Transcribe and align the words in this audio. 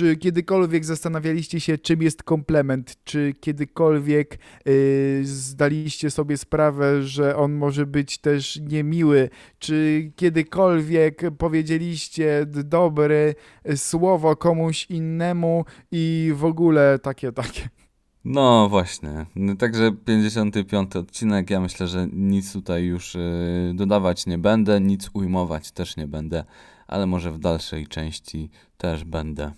Czy 0.00 0.16
kiedykolwiek 0.16 0.84
zastanawialiście 0.84 1.60
się, 1.60 1.78
czym 1.78 2.02
jest 2.02 2.22
komplement? 2.22 2.96
Czy 3.04 3.34
kiedykolwiek 3.40 4.38
yy, 4.66 4.72
zdaliście 5.24 6.10
sobie 6.10 6.36
sprawę, 6.36 7.02
że 7.02 7.36
on 7.36 7.52
może 7.52 7.86
być 7.86 8.18
też 8.18 8.60
niemiły? 8.60 9.30
Czy 9.58 10.10
kiedykolwiek 10.16 11.22
powiedzieliście 11.38 12.46
dobre 12.46 13.34
słowo 13.76 14.36
komuś 14.36 14.86
innemu 14.90 15.64
i 15.90 16.32
w 16.36 16.44
ogóle 16.44 16.98
takie, 16.98 17.32
takie? 17.32 17.68
No 18.24 18.68
właśnie. 18.68 19.26
No, 19.36 19.56
Także 19.56 19.92
55 19.92 20.96
odcinek. 20.96 21.50
Ja 21.50 21.60
myślę, 21.60 21.88
że 21.88 22.08
nic 22.12 22.52
tutaj 22.52 22.84
już 22.84 23.14
y, 23.14 23.72
dodawać 23.74 24.26
nie 24.26 24.38
będę, 24.38 24.80
nic 24.80 25.10
ujmować 25.14 25.72
też 25.72 25.96
nie 25.96 26.06
będę, 26.06 26.44
ale 26.86 27.06
może 27.06 27.32
w 27.32 27.38
dalszej 27.38 27.86
części 27.86 28.50
też 28.78 29.04
będę. 29.04 29.52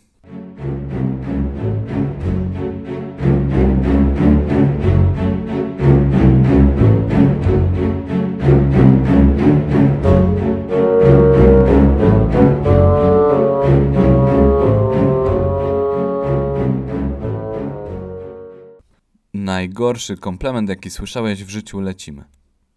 Najgorszy 19.35 20.17
komplement, 20.17 20.69
jaki 20.69 20.91
słyszałeś 20.91 21.45
w 21.45 21.49
życiu, 21.49 21.81
lecimy. 21.81 22.25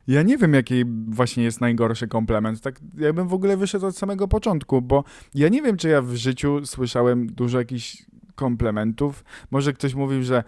Ja 0.08 0.24
nie 0.24 0.38
wiem, 0.38 0.54
jaki 0.54 0.86
właśnie 1.08 1.44
jest 1.44 1.62
najgorszy 1.62 2.08
komplement. 2.08 2.62
Tak, 2.62 2.80
ja 2.98 3.14
bym 3.14 3.28
w 3.28 3.34
ogóle 3.34 3.58
wyszedł 3.58 3.86
od 3.86 3.98
samego 3.98 4.28
początku, 4.28 4.82
bo 4.82 5.04
ja 5.34 5.50
nie 5.50 5.62
wiem, 5.62 5.78
czy 5.78 5.90
ja 5.90 6.02
w 6.02 6.16
życiu 6.16 6.66
słyszałem 6.66 7.28
dużo 7.28 7.58
jakichś 7.60 8.06
komplementów. 8.36 9.24
Może 9.52 9.74
ktoś 9.74 9.94
mówił, 9.94 10.24
że, 10.24 10.44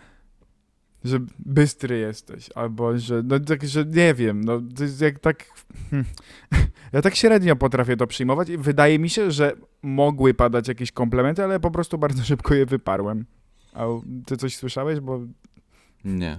że 1.03 1.19
bystry 1.39 1.97
jesteś, 1.97 2.49
albo 2.55 2.97
że, 2.97 3.21
no 3.25 3.39
tak, 3.39 3.63
że 3.63 3.85
nie 3.85 4.13
wiem, 4.13 4.43
no 4.43 4.61
to 4.75 4.83
jest 4.83 5.01
jak 5.01 5.19
tak... 5.19 5.45
hmm. 5.89 6.07
Ja 6.93 7.01
tak 7.01 7.15
średnio 7.15 7.55
potrafię 7.55 7.97
to 7.97 8.07
przyjmować 8.07 8.49
i 8.49 8.57
wydaje 8.57 8.99
mi 8.99 9.09
się, 9.09 9.31
że 9.31 9.53
mogły 9.81 10.33
padać 10.33 10.67
jakieś 10.67 10.91
komplementy, 10.91 11.43
ale 11.43 11.59
po 11.59 11.71
prostu 11.71 11.97
bardzo 11.97 12.23
szybko 12.23 12.53
je 12.53 12.65
wyparłem. 12.65 13.25
A 13.73 13.85
ty 14.25 14.37
coś 14.37 14.55
słyszałeś? 14.55 14.99
Bo 14.99 15.21
Nie, 16.05 16.37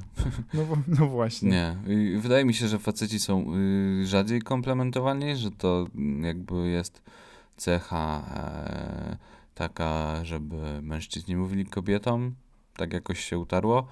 no, 0.55 0.63
no 0.89 1.07
właśnie. 1.07 1.51
nie. 1.51 1.77
I 1.95 2.19
Wydaje 2.19 2.45
mi 2.45 2.55
się, 2.55 2.69
że 2.69 2.79
faceci 2.79 3.19
są 3.19 3.55
y, 4.03 4.07
rzadziej 4.07 4.43
komplementowani, 4.43 5.37
że 5.37 5.51
to 5.51 5.87
jakby 6.23 6.69
jest 6.69 7.03
cecha 7.57 8.23
e, 8.37 9.17
taka, 9.55 10.25
żeby 10.25 10.83
mężczyźni 10.83 11.37
mówili 11.37 11.67
kobietom. 11.67 12.35
Tak 12.77 12.93
jakoś 12.93 13.25
się 13.25 13.39
utarło. 13.39 13.89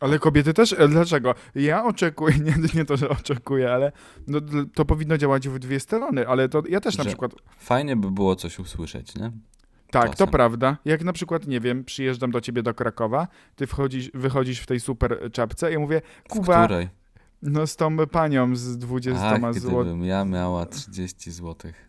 Ale 0.00 0.18
kobiety 0.18 0.54
też? 0.54 0.72
E, 0.72 0.88
Dlaczego? 0.88 1.34
Ja 1.54 1.84
oczekuję, 1.84 2.38
nie, 2.46 2.54
nie 2.74 2.84
to, 2.84 2.96
że 2.96 3.08
oczekuję, 3.08 3.72
ale 3.72 3.92
no, 4.26 4.40
to 4.74 4.84
powinno 4.84 5.18
działać 5.18 5.48
w 5.48 5.58
dwie 5.58 5.80
strony, 5.80 6.28
ale 6.28 6.48
to 6.48 6.62
ja 6.68 6.80
też 6.80 6.98
na 6.98 7.04
Że- 7.04 7.10
przykład, 7.10 7.32
Fajnie 7.58 7.96
by 7.96 8.10
było 8.10 8.36
coś 8.36 8.58
usłyszeć, 8.58 9.14
nie? 9.14 9.32
Tak, 9.90 10.16
to 10.16 10.26
prawda, 10.26 10.76
jak 10.84 11.04
na 11.04 11.12
przykład, 11.12 11.46
nie 11.46 11.60
wiem, 11.60 11.84
przyjeżdżam 11.84 12.30
do 12.30 12.40
ciebie 12.40 12.62
do 12.62 12.74
Krakowa, 12.74 13.28
ty 13.56 13.66
wchodzisz, 13.66 14.10
wychodzisz 14.14 14.60
w 14.60 14.66
tej 14.66 14.80
super 14.80 15.18
czapce, 15.32 15.72
ja 15.72 15.78
mówię, 15.78 16.02
W 16.24 16.28
Kuba, 16.28 16.64
której? 16.64 16.88
no 17.42 17.66
z 17.66 17.76
tą 17.76 17.96
panią 18.06 18.56
z 18.56 18.78
20 18.78 19.26
Ach, 19.26 19.54
zł, 19.54 20.04
ja 20.04 20.24
miała 20.24 20.66
30 20.66 21.30
złotych. 21.30 21.88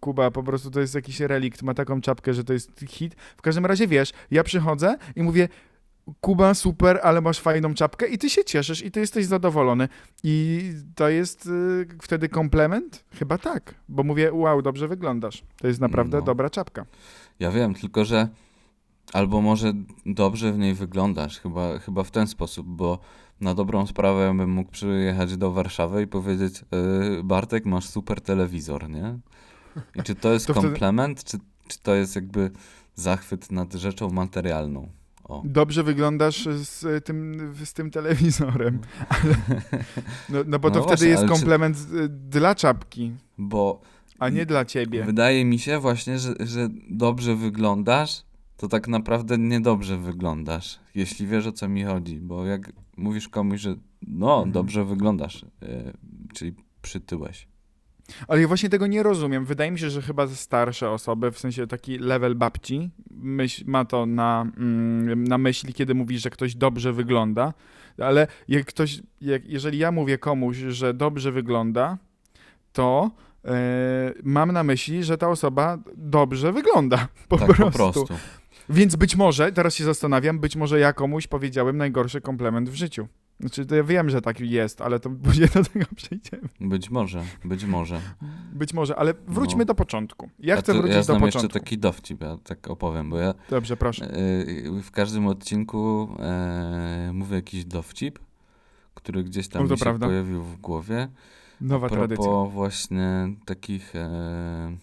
Kuba, 0.00 0.30
po 0.30 0.42
prostu 0.42 0.70
to 0.70 0.80
jest 0.80 0.94
jakiś 0.94 1.20
relikt, 1.20 1.62
ma 1.62 1.74
taką 1.74 2.00
czapkę, 2.00 2.34
że 2.34 2.44
to 2.44 2.52
jest 2.52 2.80
hit. 2.88 3.14
W 3.36 3.42
każdym 3.42 3.66
razie, 3.66 3.86
wiesz, 3.86 4.12
ja 4.30 4.44
przychodzę 4.44 4.96
i 5.16 5.22
mówię, 5.22 5.48
Kuba, 6.20 6.54
super, 6.54 7.00
ale 7.02 7.20
masz 7.20 7.40
fajną 7.40 7.74
czapkę 7.74 8.06
i 8.08 8.18
ty 8.18 8.30
się 8.30 8.44
cieszysz 8.44 8.82
i 8.84 8.90
ty 8.90 9.00
jesteś 9.00 9.26
zadowolony. 9.26 9.88
I 10.24 10.62
to 10.94 11.08
jest 11.08 11.46
y, 11.46 11.86
wtedy 12.02 12.28
komplement? 12.28 13.04
Chyba 13.18 13.38
tak, 13.38 13.74
bo 13.88 14.02
mówię, 14.02 14.32
wow, 14.32 14.62
dobrze 14.62 14.88
wyglądasz. 14.88 15.42
To 15.60 15.66
jest 15.68 15.80
naprawdę 15.80 16.16
No. 16.18 16.22
dobra 16.24 16.50
czapka. 16.50 16.86
Ja 17.40 17.50
wiem, 17.50 17.74
tylko 17.74 18.04
że 18.04 18.28
albo 19.12 19.40
może 19.40 19.72
dobrze 20.06 20.52
w 20.52 20.58
niej 20.58 20.74
wyglądasz, 20.74 21.40
chyba, 21.40 21.78
chyba 21.78 22.04
w 22.04 22.10
ten 22.10 22.26
sposób, 22.26 22.66
bo 22.66 22.98
na 23.40 23.54
dobrą 23.54 23.86
sprawę 23.86 24.34
bym 24.36 24.50
mógł 24.50 24.70
przyjechać 24.70 25.36
do 25.36 25.52
Warszawy 25.52 26.02
i 26.02 26.06
powiedzieć 26.06 26.64
yy, 27.16 27.24
Bartek, 27.24 27.64
masz 27.66 27.84
super 27.88 28.20
telewizor, 28.20 28.90
nie? 28.90 29.18
I 29.94 30.02
czy 30.02 30.14
to 30.14 30.32
jest 30.32 30.46
To 30.46 30.52
wtedy- 30.52 30.68
komplement, 30.68 31.24
czy, 31.24 31.38
czy 31.68 31.78
to 31.82 31.94
jest 31.94 32.16
jakby 32.16 32.50
zachwyt 32.94 33.50
nad 33.52 33.74
rzeczą 33.74 34.10
materialną? 34.10 34.88
O. 35.28 35.42
Dobrze 35.44 35.82
wyglądasz 35.82 36.48
z 36.54 37.04
tym, 37.04 37.52
z 37.64 37.72
tym 37.72 37.90
telewizorem. 37.90 38.78
Ale, 39.08 39.36
no, 40.28 40.38
no 40.46 40.58
bo 40.58 40.70
to 40.70 40.78
No 40.78 40.82
wtedy 40.84 40.96
właśnie, 40.96 41.08
jest 41.08 41.22
czy- 41.22 41.28
komplement 41.28 41.76
y, 41.94 42.08
dla 42.08 42.54
czapki, 42.54 43.12
Bo 43.38 43.80
a 44.18 44.28
nie 44.28 44.46
dla 44.46 44.64
ciebie. 44.64 45.04
wydaje 45.04 45.44
mi 45.44 45.58
się 45.58 45.78
właśnie, 45.78 46.18
że, 46.18 46.34
że 46.40 46.68
dobrze 46.90 47.36
wyglądasz, 47.36 48.22
to 48.56 48.68
tak 48.68 48.88
naprawdę 48.88 49.38
niedobrze 49.38 49.98
wyglądasz, 49.98 50.78
jeśli 50.94 51.26
wiesz 51.26 51.46
o 51.46 51.52
co 51.52 51.68
mi 51.68 51.84
chodzi, 51.84 52.20
bo 52.20 52.46
jak 52.46 52.72
mówisz 52.96 53.28
komuś, 53.28 53.60
że 53.60 53.74
no, 54.06 54.34
Mhm. 54.34 54.52
dobrze 54.52 54.84
wyglądasz, 54.84 55.44
yy, 55.62 55.92
czyli 56.34 56.54
przytyłeś. 56.82 57.48
Ale 58.28 58.40
ja 58.40 58.48
właśnie 58.48 58.68
tego 58.68 58.86
nie 58.86 59.02
rozumiem. 59.02 59.44
Wydaje 59.44 59.70
mi 59.70 59.78
się, 59.78 59.90
że 59.90 60.02
chyba 60.02 60.26
starsze 60.26 60.90
osoby, 60.90 61.30
w 61.30 61.38
sensie 61.38 61.66
taki 61.66 61.98
level 61.98 62.34
babci, 62.34 62.90
myśl, 63.26 63.64
ma 63.66 63.84
to 63.84 64.06
na, 64.06 64.46
mm, 64.56 65.24
na 65.24 65.38
myśli, 65.38 65.74
kiedy 65.74 65.94
mówi, 65.94 66.18
że 66.18 66.30
ktoś 66.30 66.54
dobrze 66.54 66.92
wygląda. 66.92 67.54
Ale 67.98 68.26
jak 68.48 68.66
ktoś, 68.66 69.02
jak, 69.20 69.46
jeżeli 69.46 69.78
ja 69.78 69.92
mówię 69.92 70.18
komuś, 70.18 70.56
że 70.56 70.94
dobrze 70.94 71.32
wygląda, 71.32 71.98
to 72.72 73.10
e, 73.44 74.12
mam 74.22 74.52
na 74.52 74.62
myśli, 74.62 75.04
że 75.04 75.18
ta 75.18 75.28
osoba 75.28 75.78
dobrze 75.96 76.52
wygląda. 76.52 77.08
Po, 77.28 77.38
tak 77.38 77.46
prostu. 77.46 77.64
po 77.64 77.70
prostu. 77.70 78.06
Więc 78.68 78.96
być 78.96 79.16
może, 79.16 79.52
teraz 79.52 79.74
się 79.74 79.84
zastanawiam, 79.84 80.38
być 80.38 80.56
może 80.56 80.78
ja 80.78 80.92
komuś 80.92 81.26
powiedziałem 81.26 81.76
najgorszy 81.76 82.20
komplement 82.20 82.70
w 82.70 82.74
życiu. 82.74 83.08
Znaczy, 83.40 83.66
to 83.66 83.74
ja 83.76 83.84
wiem, 83.84 84.10
że 84.10 84.20
tak 84.22 84.40
jest, 84.40 84.80
ale 84.80 85.00
to 85.00 85.10
później 85.24 85.48
do 85.54 85.64
tego 85.64 85.86
przejdziemy. 85.96 86.48
Być 86.60 86.90
może, 86.90 87.24
być 87.44 87.64
może. 87.64 88.00
Być 88.52 88.72
może, 88.74 88.96
ale 88.96 89.14
wróćmy 89.28 89.58
No. 89.58 89.64
do 89.64 89.74
początku. 89.74 90.30
Ja 90.38 90.56
chcę 90.56 90.72
to 90.72 90.78
wrócić 90.78 90.96
ja 90.96 91.00
do 91.02 91.06
początku. 91.06 91.24
jeszcze 91.38 91.48
taki 91.60 91.78
dowcip, 91.78 92.22
ja 92.22 92.36
tak 92.44 92.68
opowiem, 92.70 93.10
bo 93.10 93.18
ja 93.18 93.34
Dobrze, 93.50 93.76
proszę. 93.76 94.12
yy, 94.64 94.82
w 94.82 94.90
każdym 94.90 95.26
odcinku 95.26 96.08
yy, 97.06 97.12
mówię 97.12 97.36
jakiś 97.36 97.64
dowcip, 97.64 98.18
który 98.94 99.24
gdzieś 99.24 99.48
tam 99.48 99.62
No 99.62 99.68
mi 99.70 99.78
się 99.78 99.82
prawda. 99.82 100.06
pojawił 100.06 100.42
w 100.42 100.56
głowie. 100.56 101.08
Nowa 101.60 101.88
tradycja. 101.88 102.30
właśnie 102.50 103.28
takich 103.46 103.96
e, 103.96 104.76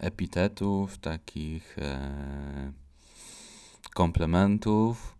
epitetów, 0.00 0.98
takich 0.98 1.78
e, 1.78 2.72
komplementów, 3.94 5.14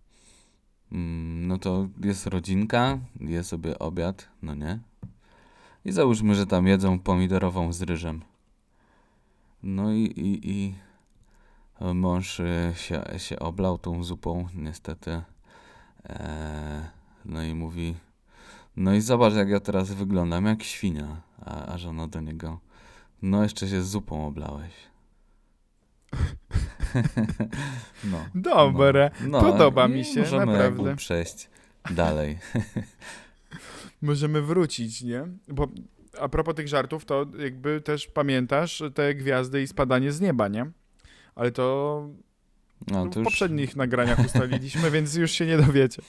no 0.92 1.58
to 1.58 1.88
jest 2.00 2.26
rodzinka, 2.26 2.98
je 3.20 3.44
sobie 3.44 3.78
obiad, 3.78 4.28
no 4.42 4.54
nie? 4.54 4.78
I 5.84 5.92
załóżmy, 5.92 6.34
że 6.34 6.46
tam 6.46 6.66
jedzą 6.66 6.98
pomidorową 6.98 7.72
z 7.72 7.82
ryżem. 7.82 8.22
No 9.62 9.92
i, 9.92 10.02
i, 10.02 10.50
i 10.50 10.74
mąż 11.94 12.40
e, 12.40 12.72
się, 12.76 13.04
się 13.16 13.38
oblał 13.38 13.78
tą 13.78 14.04
zupą, 14.04 14.48
niestety. 14.54 15.22
E, 16.08 16.90
no 17.24 17.42
i 17.42 17.54
mówi, 17.54 17.94
no 18.76 18.94
i 18.94 19.00
zobacz, 19.00 19.34
jak 19.34 19.48
ja 19.48 19.60
teraz 19.60 19.92
wyglądam, 19.92 20.46
jak 20.46 20.62
świnia. 20.62 21.20
A, 21.44 21.66
a 21.66 21.78
żona 21.78 22.08
do 22.08 22.20
niego, 22.20 22.60
no 23.22 23.42
jeszcze 23.42 23.68
się 23.68 23.82
zupą 23.82 24.26
oblałeś. 24.26 24.72
no. 28.12 28.18
Dobre. 28.34 29.10
No, 29.28 29.40
Podoba 29.40 29.86
i 29.86 29.90
mi 29.90 30.04
się, 30.04 30.20
możemy 30.20 30.46
naprawdę. 30.46 30.64
jakby 30.82 30.96
przejść 30.96 31.50
dalej. 31.90 32.38
Możemy 34.02 34.42
wrócić, 34.42 35.02
nie? 35.02 35.24
Bo 35.48 35.68
a 36.20 36.28
propos 36.28 36.54
tych 36.54 36.68
żartów, 36.68 37.04
to 37.04 37.26
jakby 37.38 37.80
też 37.80 38.06
pamiętasz 38.06 38.82
te 38.94 39.14
gwiazdy 39.14 39.62
i 39.62 39.66
spadanie 39.66 40.12
z 40.12 40.20
nieba, 40.20 40.48
nie? 40.48 40.66
Ale 41.34 41.50
to 41.50 42.08
No, 42.88 43.04
w 43.04 43.10
to 43.10 43.20
już, 43.20 43.24
poprzednich 43.24 43.76
nagraniach 43.76 44.18
ustaliliśmy, 44.18 44.90
więc 44.96 45.14
już 45.14 45.30
się 45.30 45.46
nie 45.46 45.56
dowiecie. 45.58 46.02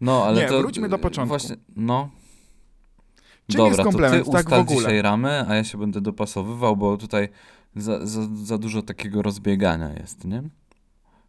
no 0.00 0.24
ale 0.24 0.42
Nie, 0.42 0.48
to 0.48 0.58
wróćmy 0.60 0.88
do 0.88 0.98
początku. 0.98 1.28
Właśnie, 1.28 1.56
no. 1.76 2.10
Czym 3.50 3.56
Dobra, 3.58 3.70
jest 3.72 3.82
komplement, 3.82 4.24
to 4.24 4.30
ty 4.30 4.36
tak 4.36 4.44
w 4.44 4.52
ustal 4.52 4.66
dzisiaj 4.66 5.02
ramy, 5.02 5.44
a 5.48 5.54
ja 5.54 5.64
się 5.64 5.78
będę 5.78 6.00
dopasowywał, 6.00 6.76
bo 6.76 6.96
tutaj 6.96 7.28
za, 7.76 8.06
za, 8.06 8.20
za 8.44 8.58
dużo 8.58 8.82
takiego 8.82 9.22
rozbiegania 9.22 9.92
jest, 9.92 10.24
nie? 10.24 10.42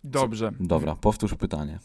Dobrze. 0.03 0.51
Dobra, 0.59 0.95
powtórz 0.95 1.35
pytanie. 1.35 1.79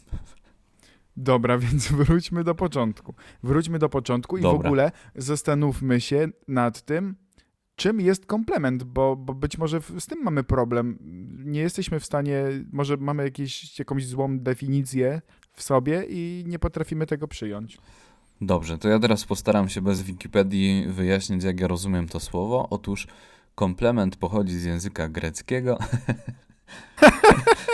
Dobra, 1.17 1.59
więc 1.65 1.93
wróćmy 1.93 2.45
do 2.45 2.55
początku. 2.55 3.15
Wróćmy 3.43 3.79
do 3.79 3.89
początku 3.89 4.37
i 4.37 4.41
w 4.41 4.43
Dobra. 4.43 4.69
ogóle 4.69 4.93
zastanówmy 5.15 6.01
się 6.01 6.29
nad 6.49 6.83
tym, 6.83 7.15
czym 7.77 8.01
jest 8.01 8.27
komplement, 8.27 8.85
bo, 8.85 9.17
bo 9.17 9.35
być 9.35 9.59
może 9.59 9.81
w, 9.81 10.01
z 10.01 10.07
tym 10.07 10.23
mamy 10.23 10.45
problem. 10.45 10.99
Nie 11.45 11.61
jesteśmy 11.61 12.01
w 12.01 12.05
stanie, 12.05 12.45
może 12.73 12.97
mamy 12.97 13.25
jakieś, 13.25 13.79
jakąś 13.79 14.07
złą 14.07 14.39
definicję 14.39 15.23
w 15.53 15.63
sobie 15.63 16.05
i 16.09 16.45
nie 16.47 16.59
potrafimy 16.59 17.07
tego 17.07 17.29
przyjąć. 17.29 17.79
Dobrze, 18.41 18.79
to 18.79 18.89
ja 18.89 18.99
teraz 18.99 19.25
postaram 19.25 19.69
się 19.69 19.81
bez 19.81 20.03
Wikipedii 20.03 20.87
wyjaśnić, 20.89 21.45
jak 21.45 21.61
ja 21.61 21.69
rozumiem 21.69 22.09
to 22.09 22.21
słowo. 22.21 22.69
Otóż 22.71 23.07
komplement 23.55 24.17
pochodzi 24.17 24.59
z 24.59 24.65
języka 24.65 25.09
greckiego. 25.09 25.79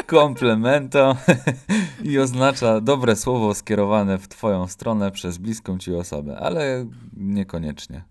Komplemento 0.07 1.17
i 2.03 2.19
oznacza 2.19 2.81
dobre 2.81 3.17
słowo 3.17 3.55
skierowane 3.55 4.19
w 4.19 4.29
Twoją 4.29 4.67
stronę 4.67 5.11
przez 5.11 5.39
bliską 5.39 5.79
Ci 5.79 5.95
osobę, 5.95 6.39
ale 6.39 6.87
niekoniecznie 7.17 8.05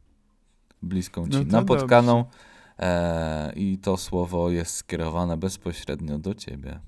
bliską 0.82 1.30
Ci 1.30 1.46
No 1.46 1.60
napotkaną. 1.60 2.26
E, 2.80 3.54
I 3.56 3.78
to 3.78 3.98
słowo 3.98 4.50
jest 4.50 4.76
skierowane 4.76 5.38
bezpośrednio 5.38 6.20
do 6.20 6.36
Ciebie. 6.36 6.80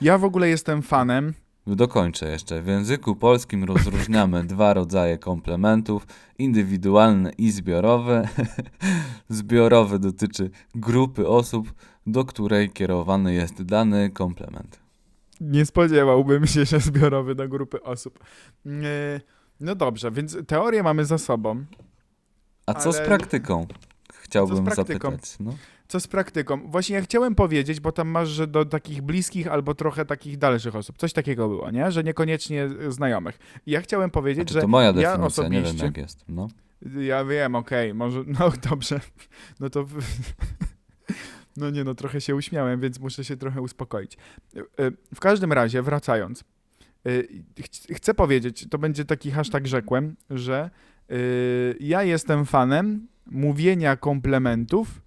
Ja 0.00 0.18
w 0.18 0.24
ogóle 0.24 0.48
jestem 0.48 0.82
fanem. 0.82 1.34
Dokończę 1.66 2.30
jeszcze. 2.30 2.62
W 2.62 2.66
języku 2.66 3.16
polskim 3.16 3.64
rozróżniamy 3.64 4.44
dwa 4.52 4.74
rodzaje 4.74 5.18
komplementów: 5.18 6.06
indywidualny 6.38 7.32
i 7.38 7.50
zbiorowy. 7.50 8.28
zbiorowy 9.28 9.98
dotyczy 9.98 10.50
grupy 10.74 11.28
osób, 11.28 11.72
do 12.06 12.24
której 12.24 12.70
kierowany 12.70 13.34
jest 13.34 13.62
dany 13.62 14.10
komplement. 14.10 14.80
Nie 15.40 15.66
spodziewałbym 15.66 16.46
się, 16.46 16.64
że 16.64 16.80
zbiorowy 16.80 17.34
do 17.34 17.48
grupy 17.48 17.82
osób. 17.82 18.18
No 19.60 19.74
dobrze, 19.74 20.10
więc 20.10 20.36
teorię 20.46 20.82
mamy 20.82 21.04
za 21.04 21.18
sobą. 21.18 21.64
A 22.66 22.74
co 22.74 22.92
z 22.92 22.96
Ale- 22.96 23.06
praktyką? 23.06 23.66
Chciałbym 24.32 24.64
praktyką? 24.64 25.10
zapytać. 25.10 25.36
No. 25.40 25.56
Co 25.88 26.00
z 26.00 26.06
praktyką? 26.06 26.70
Właśnie 26.70 26.96
ja 26.96 27.02
chciałem 27.02 27.34
powiedzieć, 27.34 27.80
bo 27.80 27.92
tam 27.92 28.08
masz, 28.08 28.28
że 28.28 28.46
do 28.46 28.64
takich 28.64 29.02
bliskich 29.02 29.46
albo 29.48 29.74
trochę 29.74 30.04
takich 30.04 30.38
dalszych 30.38 30.76
osób. 30.76 30.98
Coś 30.98 31.12
takiego 31.12 31.48
było, 31.48 31.70
nie? 31.70 31.90
Że 31.90 32.04
niekoniecznie 32.04 32.68
znajomych. 32.88 33.38
Ja 33.66 33.80
chciałem 33.80 34.10
powiedzieć, 34.10 34.42
Znaczy, 34.42 34.54
że 34.54 34.60
to 34.60 34.68
moja 34.68 34.86
ja 34.86 34.92
definicja, 34.92 35.16
nie 35.20 35.26
osobiście... 35.26 35.74
wiem 35.76 35.86
jak 35.86 35.96
jest. 35.96 36.24
No. 36.28 36.48
Ja 37.00 37.24
wiem, 37.24 37.54
okej, 37.54 37.94
może, 37.94 38.22
no 38.26 38.52
dobrze, 38.70 39.00
no 39.60 39.70
to, 39.70 39.86
no 41.56 41.70
nie 41.70 41.84
no, 41.84 41.94
trochę 41.94 42.20
się 42.20 42.34
uśmiałem, 42.36 42.80
więc 42.80 42.98
muszę 43.00 43.24
się 43.24 43.36
trochę 43.36 43.60
uspokoić. 43.60 44.16
Y, 44.56 44.62
W 45.14 45.20
każdym 45.20 45.52
razie, 45.52 45.82
wracając, 45.82 46.44
ch- 47.60 47.96
chcę 47.96 48.14
powiedzieć, 48.14 48.66
to 48.70 48.78
będzie 48.78 49.04
taki 49.04 49.30
hashtag 49.30 49.66
rzekłem, 49.66 50.16
że 50.30 50.70
y, 51.10 51.76
ja 51.80 52.02
jestem 52.02 52.46
fanem 52.46 53.08
mówienia 53.26 53.96
komplementów 53.96 55.02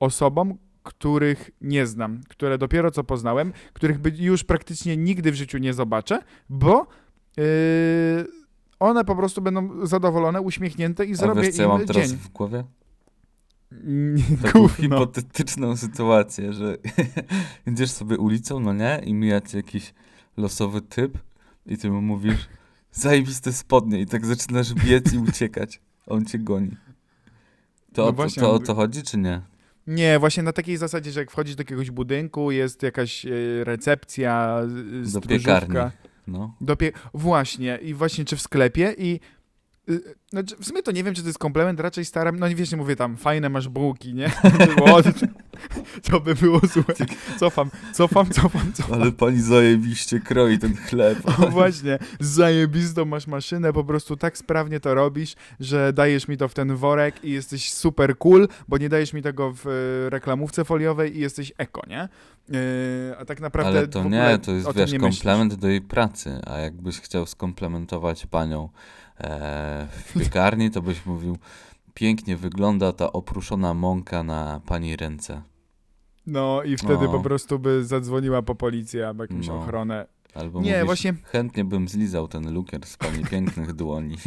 osobom, 0.00 0.58
których 0.82 1.50
nie 1.60 1.86
znam, 1.86 2.20
które 2.28 2.58
dopiero 2.58 2.90
co 2.90 3.04
poznałem, 3.04 3.52
których 3.72 3.98
już 4.18 4.44
praktycznie 4.44 4.96
nigdy 4.96 5.32
w 5.32 5.34
życiu 5.34 5.58
nie 5.58 5.74
zobaczę, 5.74 6.22
bo 6.48 6.86
yy, 7.36 7.44
one 8.80 9.04
po 9.04 9.16
prostu 9.16 9.42
będą 9.42 9.86
zadowolone, 9.86 10.40
uśmiechnięte 10.40 11.04
i 11.04 11.12
A 11.12 11.16
zrobię 11.16 11.42
wiesz 11.42 11.54
co 11.54 11.62
ja 11.62 11.68
mam 11.68 11.80
im 11.80 11.86
teraz 11.86 12.08
dzień. 12.08 12.18
w 12.18 12.28
głowie? 12.28 12.64
Taką 14.42 14.60
Gówno. 14.60 14.82
hipotetyczną 14.82 15.76
sytuację, 15.76 16.52
że 16.52 16.78
idziesz 17.72 17.90
sobie 17.90 18.18
ulicą, 18.18 18.60
no 18.60 18.72
nie? 18.72 19.00
I 19.04 19.14
mija 19.14 19.40
cię 19.40 19.56
jakiś 19.56 19.94
losowy 20.36 20.80
typ 20.80 21.18
i 21.66 21.78
ty 21.78 21.90
mu 21.90 22.00
mówisz 22.00 22.48
zajebiste 22.92 23.52
spodnie 23.52 24.00
i 24.00 24.06
tak 24.06 24.26
zaczynasz 24.26 24.74
biec 24.74 25.12
i 25.12 25.18
uciekać. 25.18 25.80
On 26.06 26.24
cię 26.24 26.38
goni. 26.38 26.76
To, 27.94 28.02
No 28.02 28.08
o, 28.08 28.12
to, 28.12 28.16
właśnie, 28.16 28.40
to 28.42 28.50
o 28.50 28.52
mówię- 28.54 28.66
to 28.66 28.74
chodzi, 28.74 29.02
czy 29.02 29.18
nie? 29.18 29.40
Nie, 29.86 30.18
właśnie 30.18 30.42
na 30.42 30.52
takiej 30.52 30.76
zasadzie, 30.76 31.10
że 31.12 31.20
jak 31.20 31.30
wchodzisz 31.30 31.54
do 31.56 31.60
jakiegoś 31.60 31.90
budynku, 31.90 32.50
jest 32.50 32.82
jakaś 32.82 33.26
e, 33.26 33.30
recepcja, 33.64 34.60
Do 35.14 35.20
piekarni. 35.20 35.74
No. 36.26 36.54
Do 36.60 36.76
pie... 36.76 36.92
Właśnie, 37.14 37.78
i 37.82 37.94
właśnie 37.94 38.24
czy 38.24 38.36
w 38.36 38.42
sklepie 38.42 38.94
i 38.98 39.20
y, 39.90 40.00
znaczy, 40.30 40.56
w 40.56 40.64
sumie 40.64 40.82
to 40.82 40.92
nie 40.92 41.04
wiem, 41.04 41.14
czy 41.14 41.22
to 41.22 41.28
jest 41.28 41.38
komplement, 41.38 41.80
raczej 41.80 42.04
staram, 42.04 42.38
no 42.38 42.48
nie 42.48 42.54
wiesz, 42.54 42.70
nie 42.70 42.76
mówię 42.76 42.96
tam, 42.96 43.16
fajne 43.16 43.48
masz 43.48 43.68
bułki, 43.68 44.14
nie? 44.14 44.30
O, 44.84 45.02
to 46.10 46.20
by 46.20 46.34
było 46.34 46.60
złe. 46.60 46.84
Cofam, 47.38 47.70
cofam, 47.92 48.30
cofam, 48.30 48.72
cofam. 48.72 49.02
Ale 49.02 49.12
pani 49.12 49.40
zajebiście 49.40 50.20
kroi 50.20 50.58
ten 50.58 50.76
chleb. 50.76 51.18
O, 51.44 51.46
właśnie, 51.46 51.98
zajebistą 52.20 53.04
masz 53.04 53.26
maszynę, 53.26 53.72
po 53.72 53.84
prostu 53.84 54.16
tak 54.16 54.38
sprawnie 54.38 54.80
to 54.80 54.94
robisz, 54.94 55.34
że 55.60 55.92
dajesz 55.92 56.28
mi 56.28 56.36
to 56.36 56.48
w 56.48 56.54
ten 56.54 56.76
worek 56.76 57.24
i 57.24 57.30
jesteś 57.30 57.72
super 57.72 58.18
cool, 58.18 58.48
bo 58.68 58.78
nie 58.78 58.88
dajesz 58.88 59.12
mi 59.12 59.22
tego 59.22 59.52
w 59.52 59.66
e, 59.66 60.10
reklamówce 60.10 60.64
foliowej 60.64 61.16
i 61.16 61.20
jesteś 61.20 61.52
eko, 61.58 61.82
nie? 61.88 62.00
E, 62.00 63.16
a 63.18 63.24
tak 63.24 63.40
naprawdę 63.40 63.78
Ale 63.78 63.88
to 63.88 64.04
nie, 64.04 64.38
to 64.38 64.52
jest 64.52 64.72
wiesz, 64.72 64.92
nie 64.92 64.98
myślisz. 64.98 65.18
komplement 65.18 65.54
do 65.54 65.68
jej 65.68 65.80
pracy. 65.80 66.40
A 66.46 66.58
jakbyś 66.58 67.00
chciał 67.00 67.26
skomplementować 67.26 68.26
panią 68.26 68.68
e, 69.20 69.88
w 70.06 70.18
piekarni, 70.18 70.70
to 70.70 70.82
byś 70.82 71.06
mówił 71.06 71.38
pięknie 71.94 72.36
wygląda 72.36 72.92
ta 72.92 73.12
opruszona 73.12 73.74
mąka 73.74 74.22
na 74.22 74.60
pani 74.66 74.96
ręce. 74.96 75.42
No 76.26 76.62
i 76.62 76.76
wtedy 76.76 77.04
No. 77.04 77.08
po 77.12 77.20
prostu 77.20 77.58
by 77.58 77.84
zadzwoniła 77.84 78.42
po 78.42 78.54
policję 78.54 79.08
albo 79.08 79.22
jakąś 79.24 79.46
No. 79.46 79.58
ochronę. 79.58 80.06
Albo 80.34 80.60
Nie, 80.60 80.70
mówisz, 80.72 80.84
właśnie- 80.86 81.14
chętnie 81.24 81.64
bym 81.64 81.88
zlizał 81.88 82.28
ten 82.28 82.54
lukier 82.54 82.86
z 82.86 82.96
pani 82.96 83.24
pięknych 83.30 83.72
dłoni. 83.72 84.16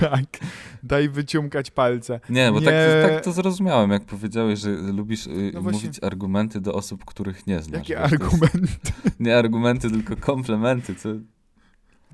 Tak, 0.00 0.24
daj 0.82 1.08
wyciumkać 1.08 1.70
palce. 1.70 2.20
Nie, 2.30 2.52
bo 2.52 2.60
Nie. 2.60 2.66
Tak, 2.66 3.10
tak 3.10 3.24
to 3.24 3.32
zrozumiałem, 3.32 3.90
jak 3.90 4.04
powiedziałeś, 4.04 4.58
że 4.58 4.70
lubisz 4.70 5.26
y, 5.26 5.50
No 5.54 5.62
właśnie. 5.62 5.80
mówić 5.88 6.04
argumenty 6.04 6.60
do 6.60 6.74
osób, 6.74 7.04
których 7.04 7.46
nie 7.46 7.62
znasz. 7.62 7.88
Jakie 7.88 7.92
jest- 8.02 8.12
argumenty? 8.12 8.68
Nie 9.20 9.38
argumenty, 9.38 9.90
tylko 9.90 10.16
komplementy. 10.16 10.94
Co... 10.94 11.08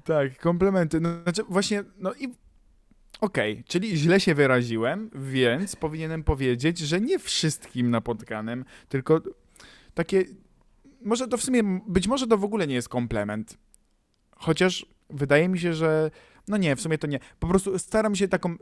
Tak, 0.05 0.38
komplementy. 0.38 1.00
No, 1.00 1.09
znaczy 1.23 1.43
właśnie, 1.49 1.85
no 1.99 2.15
i 2.15 2.35
okej, 3.21 3.65
czyli 3.67 3.97
źle 3.97 4.21
się 4.21 4.35
wyraziłem, 4.35 5.11
więc 5.15 5.77
powinienem 5.77 6.25
powiedzieć, 6.25 6.79
że 6.79 7.01
nie 7.01 7.19
wszystkim 7.19 7.91
napotkanym, 7.91 8.65
tylko 8.89 9.21
takie, 9.95 10.25
może 11.03 11.29
to 11.29 11.37
w 11.37 11.43
sumie, 11.43 11.81
być 11.87 12.09
może 12.09 12.27
to 12.27 12.39
w 12.39 12.45
ogóle 12.45 12.67
nie 12.67 12.75
jest 12.75 12.89
komplement. 12.89 13.59
Chociaż 14.37 14.87
wydaje 15.11 15.49
mi 15.49 15.59
się, 15.59 15.75
że 15.75 16.11
no 16.49 16.57
nie, 16.57 16.77
w 16.77 16.81
sumie 16.81 16.99
to 16.99 17.07
nie. 17.07 17.19
Po 17.39 17.47
prostu 17.47 17.79
staram 17.79 18.15
się 18.15 18.29
taką 18.29 18.53
y, 18.53 18.57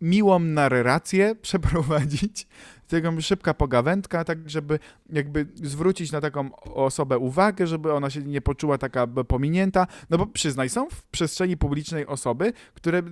miłą 0.00 0.38
narrację 0.38 1.34
przeprowadzić, 1.42 2.46
taką 2.88 3.20
szybka 3.20 3.54
pogawędka, 3.54 4.24
tak 4.24 4.50
żeby 4.50 4.78
jakby 5.10 5.46
zwrócić 5.54 6.12
na 6.12 6.20
taką 6.20 6.56
osobę 6.56 7.18
uwagę, 7.18 7.66
żeby 7.66 7.92
ona 7.92 8.10
się 8.10 8.22
nie 8.22 8.40
poczuła 8.40 8.78
taka 8.78 9.06
pominięta. 9.06 9.86
No 10.10 10.18
bo 10.18 10.26
przyznaj, 10.26 10.68
są 10.68 10.90
w 10.90 11.02
przestrzeni 11.02 11.56
publicznej 11.56 12.06
osoby, 12.06 12.52
które 12.74 13.02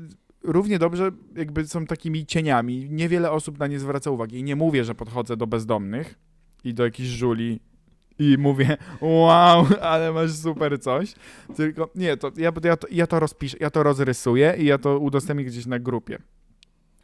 równie 0.42 0.78
dobrze 0.78 1.11
jakby 1.37 1.66
są 1.66 1.87
takimi 1.87 2.26
cieniami. 2.26 2.90
Niewiele 2.90 3.30
osób 3.30 3.59
na 3.59 3.66
nie 3.66 3.78
zwraca 3.78 4.11
uwagi. 4.11 4.38
I 4.38 4.42
nie 4.42 4.56
mówię, 4.56 4.85
że 4.85 4.94
podchodzę 4.94 5.37
do 5.37 5.47
bezdomnych 5.47 6.18
i 6.64 6.75
do 6.75 6.85
jakichś 6.85 7.09
żuli 7.09 7.61
i 8.18 8.37
mówię, 8.38 8.76
wow, 9.00 9.66
ale 9.80 10.12
masz 10.12 10.32
super 10.32 10.80
coś. 10.80 11.14
Tylko 11.56 11.90
nie, 11.94 12.16
to 12.16 12.32
ja, 12.37 12.52
ja, 12.64 12.76
to, 12.76 12.87
ja 12.90 13.06
to 13.06 13.20
rozpiszę, 13.20 13.56
ja 13.61 13.70
to 13.70 13.82
rozrysuję 13.82 14.54
i 14.59 14.64
ja 14.64 14.78
to 14.78 14.99
udostępnię 14.99 15.44
gdzieś 15.44 15.66
na 15.66 15.78
grupie. 15.78 16.18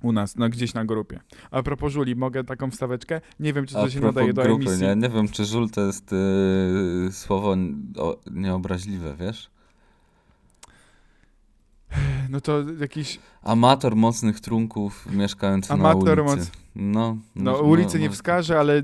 U 0.03 0.13
nas, 0.13 0.37
no 0.37 0.49
gdzieś 0.49 0.75
na 0.75 0.85
grupie. 0.85 1.21
A 1.51 1.63
propos 1.63 1.93
żuli, 1.93 2.17
mogę 2.17 2.45
taką 2.45 2.71
wstaweczkę? 2.71 3.21
Nie 3.41 3.53
wiem, 3.53 3.67
czy 3.67 3.75
to 3.75 3.83
A 3.83 3.91
się 3.91 4.01
nadaje 4.01 4.33
do 4.33 4.43
grupy, 4.43 4.65
emisji. 4.65 4.87
nie? 4.87 4.97
nie 4.97 5.09
wiem, 5.09 5.29
czy 5.29 5.45
żul 5.45 5.71
to 5.71 5.87
jest 5.87 6.13
y, 6.13 7.13
słowo 7.13 7.57
o, 7.97 8.21
nieobraźliwe, 8.31 9.17
wiesz? 9.21 9.51
No 12.31 12.41
to 12.41 12.63
jakiś, 12.81 13.19
Amator 13.43 13.97
mocnych 13.97 14.41
trunków 14.41 15.07
mieszkający 15.13 15.73
Amator 15.73 16.17
na 16.17 16.23
ulicy. 16.23 16.37
moc- 16.37 16.51
No, 16.77 17.17
no 17.37 17.53
moż- 17.53 17.63
ulicy 17.63 17.99
nie 17.99 18.07
moż- 18.09 18.15
wskażę, 18.17 18.59
ale 18.59 18.83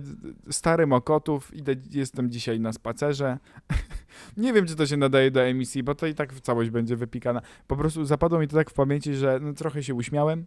stary 0.51 0.87
Mokotów, 0.87 1.55
idę, 1.55 1.75
jestem 1.91 2.31
dzisiaj 2.31 2.61
na 2.61 2.73
spacerze. 2.73 3.39
nie 4.37 4.53
wiem, 4.53 4.67
czy 4.67 4.77
to 4.77 4.87
się 4.87 4.97
nadaje 4.97 5.31
do 5.31 5.43
emisji, 5.43 5.83
bo 5.83 5.95
to 5.95 6.07
i 6.07 6.15
tak 6.15 6.41
całość 6.41 6.71
będzie 6.71 6.97
wypikana. 6.97 7.41
Po 7.67 7.77
prostu 7.77 8.05
zapadło 8.05 8.39
mi 8.39 8.49
to 8.49 8.57
tak 8.57 8.71
w 8.71 8.75
pamięci, 8.75 9.15
że 9.15 9.39
no, 9.43 9.53
trochę 9.53 9.83
się 9.83 9.95
uśmiałem. 9.95 10.45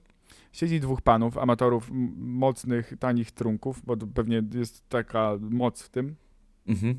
Siedzi 0.52 0.80
dwóch 0.80 1.02
panów, 1.02 1.38
amatorów 1.38 1.90
mocnych, 2.18 2.94
tanich 3.00 3.32
trunków, 3.32 3.82
bo 3.86 3.98
pewnie 3.98 4.42
jest 4.54 4.90
taka 4.90 5.32
moc 5.50 5.82
w 5.84 5.90
tym. 5.90 6.16
Mhm. 6.68 6.96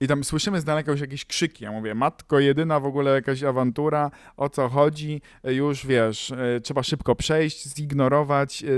I 0.00 0.06
tam 0.08 0.24
słyszymy 0.24 0.60
z 0.60 0.64
daleka 0.64 0.92
już 0.92 1.00
jakieś 1.00 1.24
krzyki. 1.24 1.64
Ja 1.64 1.72
mówię, 1.72 1.94
matko 1.94 2.38
jedyna, 2.40 2.80
w 2.80 2.84
ogóle 2.86 3.10
jakaś 3.14 3.42
awantura, 3.42 4.10
o 4.36 4.48
co 4.48 4.68
chodzi? 4.68 5.20
E, 5.44 5.54
Już 5.54 5.86
wiesz, 5.86 6.30
e, 6.30 6.60
trzeba 6.60 6.82
szybko 6.82 7.14
przejść, 7.14 7.68
zignorować. 7.76 8.64
e, 8.64 8.68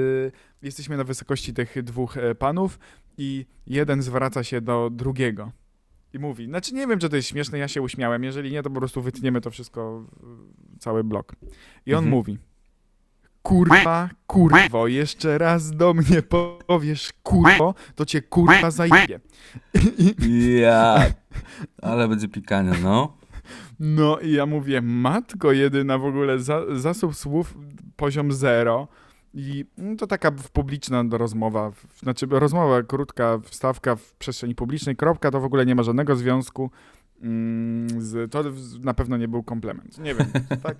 Jesteśmy 0.62 0.96
na 0.96 1.04
wysokości 1.04 1.54
tych 1.54 1.82
dwóch 1.82 2.14
panów 2.38 2.78
i 3.18 3.46
jeden 3.66 4.02
zwraca 4.02 4.44
się 4.44 4.60
do 4.60 4.90
drugiego. 4.92 5.52
I 6.12 6.18
mówi, 6.18 6.46
znaczy 6.46 6.74
nie 6.74 6.86
wiem, 6.86 6.98
czy 6.98 7.08
to 7.08 7.16
jest 7.16 7.28
śmieszne, 7.28 7.58
ja 7.58 7.68
się 7.68 7.82
uśmiałem. 7.82 8.24
Jeżeli 8.24 8.52
nie, 8.52 8.62
to 8.62 8.70
po 8.70 8.76
prostu 8.80 9.02
wytniemy 9.02 9.40
to 9.40 9.50
wszystko, 9.50 10.04
w- 10.22 10.78
cały 10.78 11.04
blok. 11.04 11.36
I 11.86 11.94
on 11.94 11.98
Mhm. 12.04 12.10
mówi, 12.10 12.38
kurwa, 13.42 14.08
kurwo, 14.26 14.86
jeszcze 14.86 15.38
raz 15.38 15.70
do 15.70 15.94
mnie 15.94 16.22
powiesz 16.66 17.12
kurwo, 17.22 17.74
to 17.94 18.04
cię 18.04 18.22
kurwa 18.22 18.70
zajebie. 18.70 19.20
Ja. 20.60 21.06
Ale 21.82 22.08
będzie 22.08 22.28
pikanie, 22.28 22.72
no. 22.82 23.16
No 23.80 24.18
i 24.18 24.32
ja 24.32 24.46
mówię, 24.46 24.80
matko 24.82 25.52
jedyna 25.52 25.98
w 25.98 26.04
ogóle, 26.04 26.38
za, 26.38 26.76
zasób 26.76 27.14
słów 27.14 27.54
poziom 27.96 28.32
zero. 28.32 28.88
I 29.34 29.64
no, 29.78 29.96
to 29.96 30.06
taka 30.06 30.32
publiczna 30.52 31.04
rozmowa, 31.10 31.72
znaczy 31.98 32.26
rozmowa 32.30 32.82
krótka, 32.82 33.38
wstawka 33.44 33.96
w 33.96 34.14
przestrzeni 34.14 34.54
publicznej, 34.54 34.96
kropka, 34.96 35.30
to 35.30 35.40
w 35.40 35.44
ogóle 35.44 35.66
nie 35.66 35.74
ma 35.74 35.82
żadnego 35.82 36.16
związku 36.16 36.70
mm, 37.22 38.00
z, 38.00 38.32
to 38.32 38.44
na 38.80 38.94
pewno 38.94 39.16
nie 39.16 39.28
był 39.28 39.42
komplement. 39.42 39.98
Nie 39.98 40.14
wiem, 40.14 40.26
tak? 40.62 40.76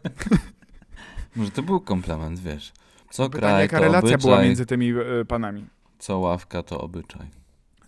Może 1.36 1.50
to 1.50 1.62
był 1.62 1.80
komplement, 1.80 2.40
wiesz. 2.40 2.72
Co 3.10 3.30
Pytanie, 3.30 3.52
kraj, 3.52 3.62
jaka 3.62 3.76
to 3.78 3.82
relacja 3.82 4.08
obyczaj, 4.08 4.30
była 4.30 4.42
między 4.42 4.66
tymi 4.66 4.90
e, 4.90 5.24
panami. 5.28 5.66
co 5.98 6.18
ławka, 6.18 6.62
to 6.62 6.80
obyczaj. 6.80 7.26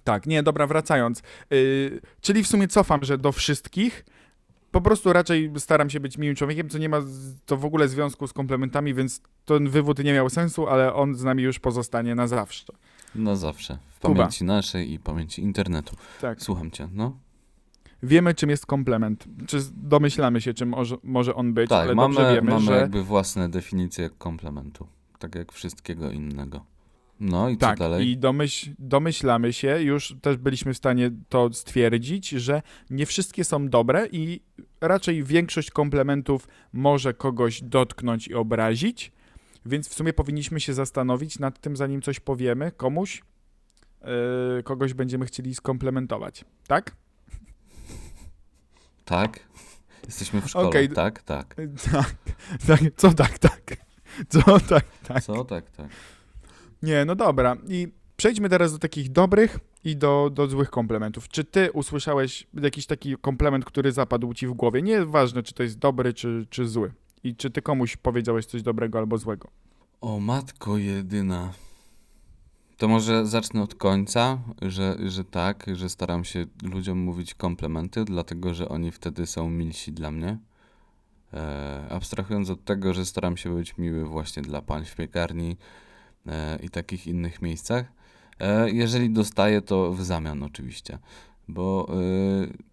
Tak, 0.04 0.26
nie, 0.26 0.42
dobra, 0.42 0.66
wracając. 0.66 1.22
Yy, 1.50 2.00
czyli 2.20 2.42
w 2.44 2.46
sumie 2.46 2.68
cofam, 2.68 3.04
że 3.04 3.18
do 3.18 3.32
wszystkich. 3.32 4.04
Po 4.70 4.80
prostu 4.80 5.12
raczej 5.12 5.52
staram 5.56 5.90
się 5.90 6.00
być 6.00 6.18
miłym 6.18 6.37
człowiekiem, 6.37 6.68
co 6.68 6.78
nie 6.78 6.88
ma 6.88 7.00
to 7.46 7.56
w 7.56 7.64
ogóle 7.64 7.88
związku 7.88 8.26
z 8.26 8.32
komplementami, 8.32 8.94
więc 8.94 9.20
ten 9.44 9.68
wywód 9.68 9.99
nie 9.99 10.12
miał 10.12 10.30
sensu, 10.30 10.68
ale 10.68 10.94
on 10.94 11.14
z 11.14 11.25
nami 11.25 11.42
już 11.42 11.58
pozostanie 11.58 12.14
na 12.14 12.26
zawsze. 12.26 12.64
Na 13.14 13.37
zawsze. 13.37 13.78
W 13.96 14.00
Kuba. 14.00 14.14
pamięci 14.14 14.44
naszej 14.44 14.92
i 14.92 14.99
pamięci 14.99 15.42
internetu. 15.42 15.96
Tak. 16.20 16.42
Słucham 16.42 16.70
cię, 16.70 16.88
no. 16.92 17.16
Wiemy, 18.02 18.35
czym 18.35 18.50
jest 18.50 18.66
komplement. 18.66 19.25
Czy 19.47 19.59
domyślamy 19.75 20.40
się, 20.40 20.54
czym 20.54 20.68
może, 20.68 20.97
może 21.02 21.35
on 21.35 21.54
być, 21.54 21.71
Tak, 21.71 21.82
ale 21.82 21.94
mamy, 21.94 22.14
dobrze 22.14 22.35
wiemy, 22.35 22.50
mamy 22.50 22.66
że 22.66 22.73
jakby 22.73 23.02
własne 23.02 23.49
definicje 23.49 24.11
komplementu. 24.18 24.87
Tak 25.18 25.35
jak 25.35 25.52
wszystkiego 25.52 26.11
innego. 26.11 26.64
No 27.21 27.49
i 27.49 27.56
tak, 27.56 27.78
co 27.78 27.85
dalej? 27.85 28.09
i 28.09 28.18
domyśl, 28.18 28.71
domyślamy 28.78 29.52
się, 29.52 29.82
już 29.82 30.14
też 30.23 30.37
byliśmy 30.37 30.75
w 30.75 30.76
stanie 30.76 31.11
to 31.28 31.52
stwierdzić, 31.52 32.28
że 32.28 32.62
nie 32.90 33.06
wszystkie 33.06 33.44
są 33.44 33.68
dobre 33.68 34.06
i 34.12 34.40
raczej 34.80 35.25
większość 35.25 35.71
komplementów 35.71 36.49
może 36.73 37.14
kogoś 37.14 37.62
dotknąć 37.62 38.28
i 38.28 38.35
obrazić, 38.35 39.12
więc 39.66 39.88
w 39.88 39.94
sumie 39.94 40.12
powinniśmy 40.12 40.61
się 40.61 40.75
zastanowić 40.75 41.38
nad 41.38 41.61
tym, 41.61 41.76
zanim 41.76 42.02
coś 42.02 42.21
powiemy 42.21 42.73
komuś, 42.73 43.23
yy, 44.56 44.62
kogoś 44.62 44.94
będziemy 44.94 45.26
chcieli 45.26 45.54
skomplementować, 45.54 46.44
tak? 46.66 46.97
Tak? 49.04 49.40
Jesteśmy 50.06 50.40
w 50.40 50.49
szkole, 50.49 50.68
Okej. 50.68 50.88
tak? 50.88 51.23
Tak. 51.23 51.54
Tak, 51.92 52.14
tak, 52.66 52.80
co 52.97 53.12
tak, 53.12 53.38
tak, 53.38 53.76
co 54.28 54.61
tak, 54.61 54.85
tak. 55.09 55.23
Co? 55.23 55.44
Tak, 55.44 55.71
tak. 55.71 55.88
Nie, 56.82 57.04
no 57.04 57.14
dobra. 57.14 57.56
I 57.68 57.88
przejdźmy 58.16 58.49
teraz 58.49 58.73
do 58.73 58.78
takich 58.78 59.12
dobrych 59.12 59.59
i 59.85 59.97
do, 59.97 60.30
do 60.35 60.47
złych 60.47 60.71
komplementów. 60.71 61.28
Czy 61.28 61.44
ty 61.44 61.73
usłyszałeś 61.73 62.47
jakiś 62.62 62.87
taki 62.87 63.16
komplement, 63.16 63.64
który 63.64 63.92
zapadł 63.92 64.35
ci 64.35 64.47
w 64.47 64.52
głowie? 64.52 64.82
Nieważne, 64.82 65.42
czy 65.42 65.54
to 65.54 65.62
jest 65.62 65.78
dobry, 65.78 66.14
czy, 66.14 66.47
czy 66.50 66.68
zły. 66.68 66.92
I 67.25 67.37
czy 67.37 67.50
ty 67.50 67.62
komuś 67.62 67.97
powiedziałeś 67.97 68.47
coś 68.47 68.62
dobrego 68.62 68.99
albo 68.99 69.18
złego? 69.18 69.49
O 70.00 70.21
matko 70.21 70.78
jedyna. 70.78 71.52
To 72.82 72.88
może 72.88 73.26
zacznę 73.26 73.62
od 73.62 73.74
końca, 73.74 74.38
że, 74.62 74.96
że 75.06 75.24
tak, 75.24 75.66
że 75.72 75.88
staram 75.88 76.24
się 76.24 76.46
ludziom 76.62 76.98
mówić 76.98 77.34
komplementy, 77.34 78.04
dlatego 78.04 78.54
że 78.54 78.68
oni 78.68 78.92
wtedy 78.92 79.26
są 79.26 79.50
milsi 79.50 79.92
dla 79.92 80.10
mnie. 80.10 80.38
E, 81.34 81.86
abstrahując 81.90 82.50
od 82.50 82.64
tego, 82.64 82.94
że 82.94 83.06
staram 83.06 83.36
się 83.36 83.54
być 83.54 83.78
miły 83.78 84.04
właśnie 84.04 84.42
dla 84.42 84.62
pań 84.62 84.84
w 84.84 84.96
piekarni 84.96 85.56
e, 86.26 86.58
i 86.62 86.68
takich 86.68 87.06
innych 87.06 87.42
miejscach. 87.42 87.92
E, 88.40 88.70
jeżeli 88.70 89.10
dostaję, 89.10 89.60
to 89.60 89.92
w 89.92 90.02
zamian 90.02 90.42
oczywiście, 90.42 90.98
bo 91.48 91.88
e, 91.88 92.72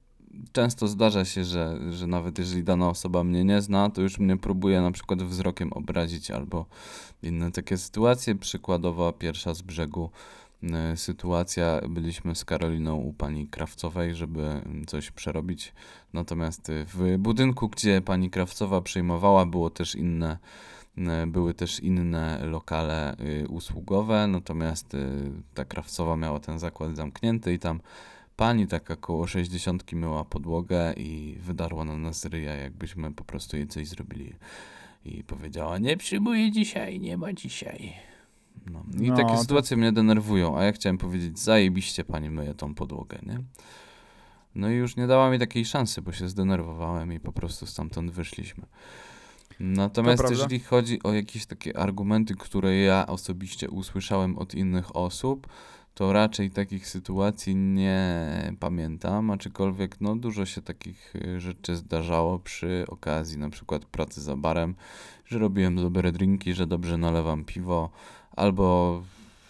często 0.52 0.88
zdarza 0.88 1.26
się, 1.26 1.44
że, 1.44 1.80
że 1.92 2.08
nawet 2.08 2.40
jeżeli 2.40 2.64
dana 2.64 2.90
osoba 2.90 3.24
mnie 3.24 3.44
nie 3.44 3.62
zna, 3.62 3.90
to 3.90 4.02
już 4.02 4.20
mnie 4.20 4.38
próbuje 4.38 4.82
na 4.82 4.92
przykład 4.92 5.24
wzrokiem 5.24 5.74
obrazić 5.74 6.32
albo 6.32 6.66
inne 7.24 7.52
takie 7.52 7.78
sytuacje. 7.78 8.36
Przykładowa 8.36 9.12
pierwsza 9.12 9.54
z 9.54 9.62
brzegu 9.62 10.10
e, 10.64 10.98
sytuacja. 10.98 11.82
Byliśmy 11.90 12.36
z 12.36 12.46
Karoliną 12.46 12.96
u 12.96 13.14
pani 13.14 13.48
Krawcowej, 13.48 14.16
żeby 14.16 14.62
coś 14.88 15.12
przerobić. 15.12 15.74
Natomiast 16.14 16.70
e, 16.70 16.86
w 16.86 17.18
budynku, 17.18 17.70
gdzie 17.70 18.02
pani 18.02 18.30
Krawcowa 18.30 18.82
przyjmowała, 18.82 19.46
było 19.46 19.70
też 19.70 19.96
inne, 19.96 20.38
e, 20.98 21.28
były 21.28 21.54
też 21.54 21.80
inne 21.80 22.40
lokale 22.46 23.16
usługowe. 23.50 24.28
Natomiast 24.28 24.98
ta 25.54 25.66
Krawcowa 25.66 26.16
miała 26.16 26.40
ten 26.40 26.60
zakład 26.60 26.96
zamknięty 26.96 27.54
i 27.54 27.60
tam 27.60 27.80
pani 28.40 28.68
taka 28.68 28.96
koło 28.96 29.28
60 29.28 29.94
myła 29.94 30.26
podłogę 30.26 30.94
i 30.98 31.38
wydarła 31.40 31.86
na 31.86 31.98
nas 31.98 32.26
ryja, 32.26 32.56
jakbyśmy 32.56 33.14
po 33.14 33.24
prostu 33.24 33.58
jej 33.58 33.68
coś 33.68 33.88
zrobili 33.88 34.34
i 35.06 35.24
powiedziała, 35.24 35.78
nie 35.78 35.98
przyjmuję 35.98 36.52
dzisiaj, 36.52 37.00
nie 37.00 37.18
ma 37.18 37.34
dzisiaj. 37.34 37.94
No. 38.72 38.84
I 39.00 39.10
No, 39.10 39.16
takie 39.18 39.34
to- 39.34 39.42
sytuacje 39.42 39.78
mnie 39.78 39.92
denerwują, 39.92 40.58
a 40.58 40.64
ja 40.64 40.72
chciałem 40.72 40.98
powiedzieć, 40.98 41.40
zajebiście 41.40 42.04
pani 42.04 42.30
myje 42.30 42.54
tą 42.54 42.76
podłogę, 42.76 43.20
nie? 43.24 43.40
No 44.56 44.70
i 44.70 44.74
już 44.74 44.96
nie 44.96 45.08
dała 45.08 45.30
mi 45.30 45.40
takiej 45.40 45.66
szansy, 45.66 46.02
bo 46.02 46.12
się 46.12 46.30
zdenerwowałem 46.30 47.14
i 47.14 47.20
po 47.20 47.32
prostu 47.32 47.66
stamtąd 47.66 48.12
wyszliśmy. 48.12 48.66
Natomiast 49.60 50.24
jeżeli 50.30 50.60
chodzi 50.60 51.04
o 51.04 51.14
jakieś 51.14 51.46
takie 51.46 51.78
argumenty, 51.78 52.36
które 52.36 52.78
ja 52.78 53.08
osobiście 53.08 53.70
usłyszałem 53.70 54.38
od 54.38 54.56
innych 54.56 54.96
osób, 54.96 55.48
to 56.00 56.14
raczej 56.14 56.52
takich 56.52 56.88
sytuacji 56.88 57.56
nie 57.56 58.54
pamiętam, 58.60 59.32
aczkolwiek 59.32 60.02
no 60.02 60.16
dużo 60.16 60.46
się 60.46 60.62
takich 60.62 61.16
y, 61.16 61.40
rzeczy 61.40 61.76
zdarzało 61.76 62.40
przy 62.40 62.86
okazji 62.88 63.38
na 63.38 63.50
przykład 63.50 63.86
pracy 63.86 64.22
za 64.22 64.36
barem, 64.36 64.76
że 65.26 65.40
robiłem 65.40 65.76
dobre 65.76 66.12
drinki, 66.12 66.54
że 66.54 66.68
dobrze 66.68 66.98
nalewam 66.98 67.46
piwo, 67.46 67.90
albo 68.36 69.02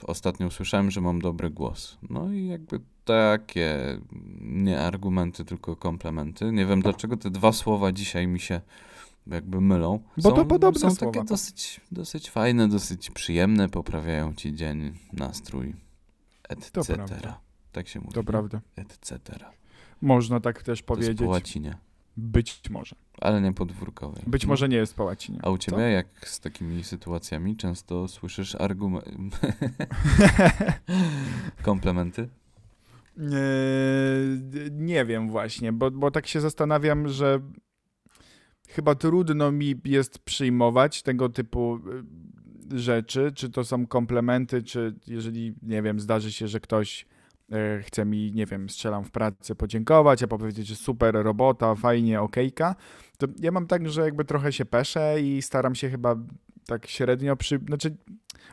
ostatnio 0.03 0.47
usłyszałem, 0.47 0.91
że 0.91 1.01
mam 1.01 1.21
dobry 1.21 1.49
głos. 1.49 1.97
No 2.09 2.31
i 2.31 2.47
jakby 2.47 2.79
takie 3.05 3.99
nie 4.41 4.81
argumenty, 4.81 5.45
tylko 5.45 5.75
komplementy. 5.75 6.51
Nie 6.51 6.65
wiem 6.65 6.81
dlaczego 6.81 7.17
te 7.17 7.29
dwa 7.29 7.51
słowa 7.51 7.91
dzisiaj 7.91 8.27
mi 8.27 8.39
się 8.39 8.61
jakby 9.27 9.61
mylą. 9.61 9.99
Bo 10.17 10.31
to 10.31 10.45
podobne 10.45 10.79
są 10.79 10.95
słowa. 10.95 11.13
takie 11.13 11.25
dosyć, 11.25 11.81
dosyć 11.91 12.29
fajne, 12.29 12.67
dosyć 12.67 13.09
przyjemne, 13.09 13.69
poprawiają 13.69 14.33
ci 14.33 14.53
dzień, 14.53 14.91
nastrój, 15.13 15.88
etc. 16.49 16.97
Tak 17.71 17.87
się 17.87 17.99
mówi. 17.99 18.13
To 18.13 18.23
prawda. 18.23 18.61
Etc. 18.75 19.19
Można 20.01 20.39
tak 20.39 20.55
też 20.63 20.65
To 20.65 20.71
jest 20.71 20.83
powiedzieć. 20.87 21.17
po 21.19 21.25
łacinie, 21.25 21.77
Być 22.17 22.61
może. 22.69 22.95
ale 23.21 23.41
nie 23.41 23.53
podwórkowej. 23.53 24.23
Być 24.27 24.43
No. 24.43 24.49
może 24.49 24.69
nie 24.69 24.77
jest 24.77 24.95
po 24.95 25.03
łacinie. 25.03 25.39
A 25.43 25.49
u 25.49 25.57
ciebie, 25.57 25.81
jak 25.83 26.07
z 26.29 26.39
takimi 26.39 26.83
sytuacjami, 26.83 27.57
często 27.57 28.07
słyszysz 28.07 28.55
argument... 28.55 29.39
komplementy? 31.63 32.29
Eee, 33.17 34.71
nie 34.71 35.05
wiem 35.05 35.29
właśnie, 35.29 35.73
bo, 35.73 35.91
bo 35.91 36.11
tak 36.11 36.27
się 36.27 36.41
zastanawiam, 36.41 37.07
że 37.09 37.39
chyba 38.69 38.95
trudno 38.95 39.51
mi 39.51 39.75
jest 39.85 40.19
przyjmować 40.19 41.03
tego 41.03 41.29
typu 41.29 41.79
rzeczy, 42.75 43.31
czy 43.35 43.49
to 43.49 43.63
są 43.63 43.87
komplementy, 43.87 44.63
czy 44.63 44.95
jeżeli, 45.07 45.53
nie 45.61 45.81
wiem, 45.81 45.99
zdarzy 45.99 46.31
się, 46.31 46.47
że 46.47 46.59
ktoś 46.59 47.05
e, 47.51 47.81
chce 47.83 48.05
mi, 48.05 48.31
nie 48.31 48.45
wiem, 48.45 48.69
strzelam 48.69 49.03
w 49.03 49.11
pracy, 49.11 49.55
podziękować, 49.55 50.23
a 50.23 50.27
powiedzieć, 50.27 50.67
że 50.67 50.75
super 50.75 51.15
robota, 51.15 51.75
fajnie, 51.75 52.21
okejka, 52.21 52.75
to 53.17 53.27
ja 53.39 53.51
mam 53.51 53.67
tak, 53.67 53.89
że 53.89 54.01
jakby 54.01 54.25
trochę 54.25 54.53
się 54.53 54.65
peszę 54.65 55.21
i 55.21 55.41
staram 55.41 55.75
się 55.75 55.89
chyba 55.89 56.15
tak 56.65 56.87
średnio 56.87 57.35
przy... 57.35 57.59
Znaczy, 57.67 57.95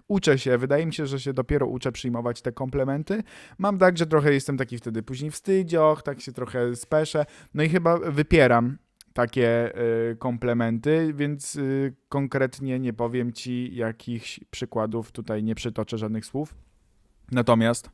uczę 0.09 0.39
się, 0.39 0.59
wydaje 0.59 0.87
mi 0.87 0.95
się, 0.95 1.07
że 1.07 1.21
się 1.21 1.33
dopiero 1.33 1.67
uczę 1.67 1.93
przyjmować 1.93 2.43
te 2.43 2.53
komplementy, 2.53 3.23
Mam 3.59 3.79
tak, 3.79 3.99
że 3.99 4.07
trochę 4.07 4.33
jestem 4.33 4.57
taki 4.57 4.79
wtedy 4.79 5.03
później 5.03 5.31
wstydzioch, 5.31 6.03
tak 6.03 6.21
się 6.21 6.33
trochę 6.33 6.77
speszę, 6.77 7.27
no 7.55 7.63
i 7.63 7.69
chyba 7.69 7.99
wypieram 7.99 8.79
takie 9.17 9.73
y, 10.13 10.17
komplementy, 10.17 11.13
więc 11.15 11.57
y, 11.57 11.95
konkretnie 12.09 12.79
nie 12.79 12.93
powiem 12.93 13.33
ci 13.33 13.77
jakichś 13.77 14.41
przykładów, 14.51 15.13
tutaj 15.13 15.43
nie 15.43 15.55
przytoczę 15.55 15.99
żadnych 15.99 16.27
słów. 16.27 16.55
Natomiast 17.33 17.91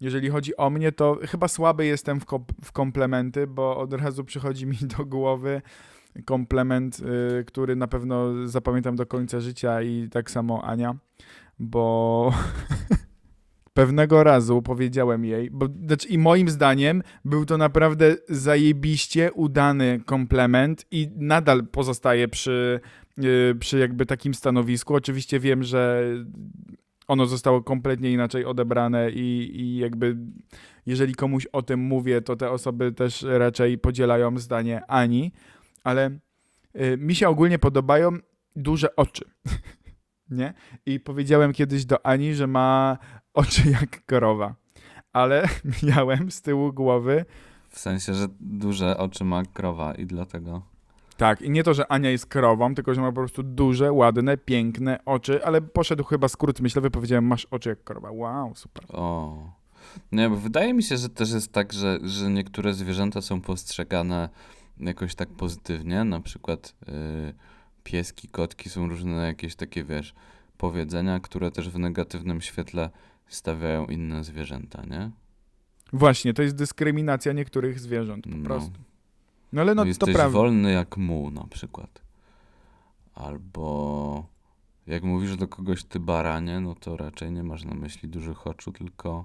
jeżeli 0.00 0.28
chodzi 0.28 0.56
o 0.56 0.70
mnie, 0.70 0.92
to 0.92 1.18
chyba 1.22 1.48
słaby 1.48 1.86
jestem 1.86 2.20
w, 2.20 2.24
w 2.64 2.72
komplementy, 2.72 3.46
bo 3.46 3.76
od 3.76 3.92
razu 3.92 4.24
przychodzi 4.24 4.66
mi 4.66 4.76
do 4.98 5.04
głowy 5.04 5.62
komplement, 6.24 7.00
y, 7.40 7.44
który 7.44 7.76
na 7.76 7.86
pewno 7.88 8.48
zapamiętam 8.48 8.96
do 8.96 9.06
końca 9.06 9.40
życia 9.40 9.82
i 9.82 10.08
tak 10.08 10.30
samo 10.30 10.64
Ania, 10.64 10.94
bo 11.58 12.32
pewnego 13.78 14.24
razu 14.24 14.62
powiedziałem 14.62 15.24
jej, 15.24 15.50
bo 15.50 15.66
znaczy 15.86 16.08
i 16.08 16.18
moim 16.18 16.48
zdaniem 16.48 17.02
był 17.24 17.44
to 17.44 17.58
naprawdę 17.58 18.16
zajebiście 18.28 19.32
udany 19.32 20.00
komplement 20.06 20.86
i 20.90 21.10
nadal 21.16 21.66
pozostaje 21.66 22.28
przy, 22.28 22.80
yy, 23.18 23.54
przy 23.60 23.78
jakby 23.78 24.06
takim 24.06 24.34
stanowisku. 24.34 24.94
Oczywiście 24.94 25.40
wiem, 25.40 25.62
że 25.62 26.04
ono 27.08 27.26
zostało 27.26 27.62
kompletnie 27.62 28.12
inaczej 28.12 28.44
odebrane 28.44 29.10
i, 29.10 29.60
i 29.60 29.76
jakby 29.76 30.16
jeżeli 30.86 31.14
komuś 31.14 31.46
o 31.46 31.62
tym 31.62 31.80
mówię, 31.80 32.20
to 32.22 32.36
te 32.36 32.50
osoby 32.50 32.92
też 32.92 33.26
raczej 33.28 33.78
podzielają 33.78 34.38
zdanie 34.38 34.82
Ani, 34.88 35.32
ale 35.84 36.10
y, 36.80 36.96
mi 36.96 37.14
się 37.14 37.28
ogólnie 37.28 37.58
podobają 37.58 38.18
duże 38.56 38.96
oczy. 38.96 39.24
Nie? 40.30 40.54
I 40.86 41.00
powiedziałem 41.00 41.52
kiedyś 41.52 41.84
do 41.84 42.06
Ani, 42.06 42.34
że 42.34 42.46
ma 42.46 42.98
oczy 43.38 43.70
jak 43.70 44.06
krowa. 44.06 44.54
Ale 45.12 45.48
miałem 45.88 46.30
z 46.30 46.42
tyłu 46.42 46.72
głowy. 46.72 47.24
W 47.68 47.78
sensie, 47.78 48.14
że 48.14 48.26
duże 48.40 48.98
oczy 48.98 49.24
ma 49.24 49.42
krowa 49.42 49.94
i 49.94 50.06
dlatego. 50.06 50.62
Tak, 51.16 51.42
i 51.42 51.50
nie 51.50 51.62
to, 51.62 51.74
że 51.74 51.92
Ania 51.92 52.10
jest 52.10 52.26
krową, 52.26 52.74
tylko 52.74 52.94
że 52.94 53.00
ma 53.00 53.08
po 53.08 53.20
prostu 53.20 53.42
duże, 53.42 53.92
ładne, 53.92 54.36
piękne 54.36 54.98
oczy, 55.04 55.44
ale 55.44 55.60
poszedł 55.60 56.04
chyba 56.04 56.28
skrót 56.28 56.60
myślowy, 56.60 56.90
powiedziałem, 56.90 57.26
masz 57.26 57.46
oczy 57.50 57.68
jak 57.68 57.84
krowa. 57.84 58.10
Wow, 58.10 58.54
super. 58.54 58.84
O. 58.88 59.38
Nie, 60.12 60.30
bo 60.30 60.36
wydaje 60.36 60.74
mi 60.74 60.82
się, 60.82 60.96
że 60.96 61.08
też 61.08 61.32
jest 61.32 61.52
tak, 61.52 61.72
że, 61.72 61.98
że 62.02 62.30
niektóre 62.30 62.74
zwierzęta 62.74 63.20
są 63.20 63.40
postrzegane 63.40 64.28
jakoś 64.80 65.14
tak 65.14 65.28
pozytywnie. 65.28 66.04
Na 66.04 66.20
przykład 66.20 66.74
y, 66.88 67.34
pieski, 67.84 68.28
kotki 68.28 68.70
są 68.70 68.88
różne 68.88 69.26
jakieś 69.26 69.56
takie, 69.56 69.84
wiesz, 69.84 70.14
powiedzenia, 70.58 71.20
które 71.20 71.50
też 71.50 71.68
w 71.68 71.78
negatywnym 71.78 72.40
świetle 72.40 72.90
stawiają 73.28 73.86
inne 73.86 74.24
zwierzęta, 74.24 74.82
nie? 74.90 75.10
Właśnie, 75.92 76.34
to 76.34 76.42
jest 76.42 76.54
dyskryminacja 76.56 77.32
niektórych 77.32 77.80
zwierząt 77.80 78.24
po 78.24 78.30
No. 78.36 78.44
prostu. 78.44 78.78
No 79.52 79.60
ale 79.60 79.74
no 79.74 79.82
to 79.82 79.88
Jesteś 79.88 80.14
prawda. 80.14 80.38
wolny 80.38 80.72
jak 80.72 80.96
muł 80.96 81.30
na 81.30 81.44
przykład. 81.46 82.02
Albo 83.14 84.26
jak 84.86 85.02
mówisz 85.02 85.36
do 85.36 85.48
kogoś 85.48 85.84
ty 85.84 86.00
baranie, 86.00 86.60
no 86.60 86.74
to 86.74 86.96
raczej 86.96 87.32
nie 87.32 87.42
masz 87.42 87.64
na 87.64 87.74
myśli 87.74 88.08
dużych 88.08 88.46
oczu, 88.46 88.72
tylko 88.72 89.24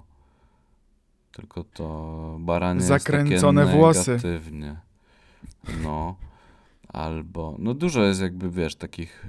tylko 1.32 1.64
to 1.64 2.36
baranie 2.40 2.80
Zakręcone 2.80 3.60
jest 3.62 3.72
włosy. 3.74 4.10
negatywnie. 4.10 4.76
No. 5.82 6.16
Albo, 6.88 7.56
no 7.58 7.74
dużo 7.74 8.02
jest 8.04 8.20
jakby, 8.20 8.50
wiesz, 8.50 8.76
takich 8.76 9.26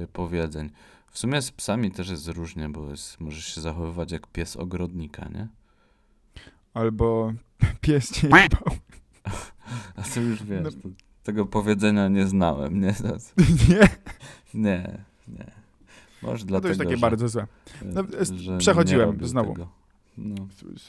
yy, 0.00 0.08
powiedzeń. 0.12 0.70
W 1.14 1.18
sumie 1.18 1.42
z 1.42 1.50
psami 1.50 1.90
też 1.90 2.08
jest 2.08 2.28
różnie, 2.28 2.68
bo 2.68 2.90
jest, 2.90 3.20
możesz 3.20 3.54
się 3.54 3.60
zachowywać 3.60 4.12
jak 4.12 4.26
pies 4.26 4.56
ogrodnika, 4.56 5.28
nie? 5.28 5.48
Albo 6.74 7.32
pies 7.80 8.10
cię 8.12 8.26
jebał. 8.26 8.76
A 9.96 10.02
to 10.02 10.20
już 10.20 10.42
wiesz, 10.44 10.62
No. 10.64 10.70
to, 10.70 10.88
tego 11.22 11.46
powiedzenia 11.46 12.08
nie 12.08 12.26
znałem, 12.26 12.80
nie? 12.80 12.92
To, 13.02 13.16
Nie, 13.68 13.88
Nie, 14.54 14.98
nie. 15.28 15.50
Może 16.22 16.44
no 16.44 16.48
dlatego, 16.48 16.60
to 16.62 16.68
już 16.68 16.78
takie 16.78 16.96
że, 16.96 17.00
bardzo 17.00 17.28
złe. 17.28 17.46
no, 17.82 18.02
że 18.12 18.18
s- 18.18 18.30
nie 18.30 18.58
przechodziłem 18.58 19.26
znowu. 19.26 19.52
Tego. 19.52 19.68
No, 20.18 20.46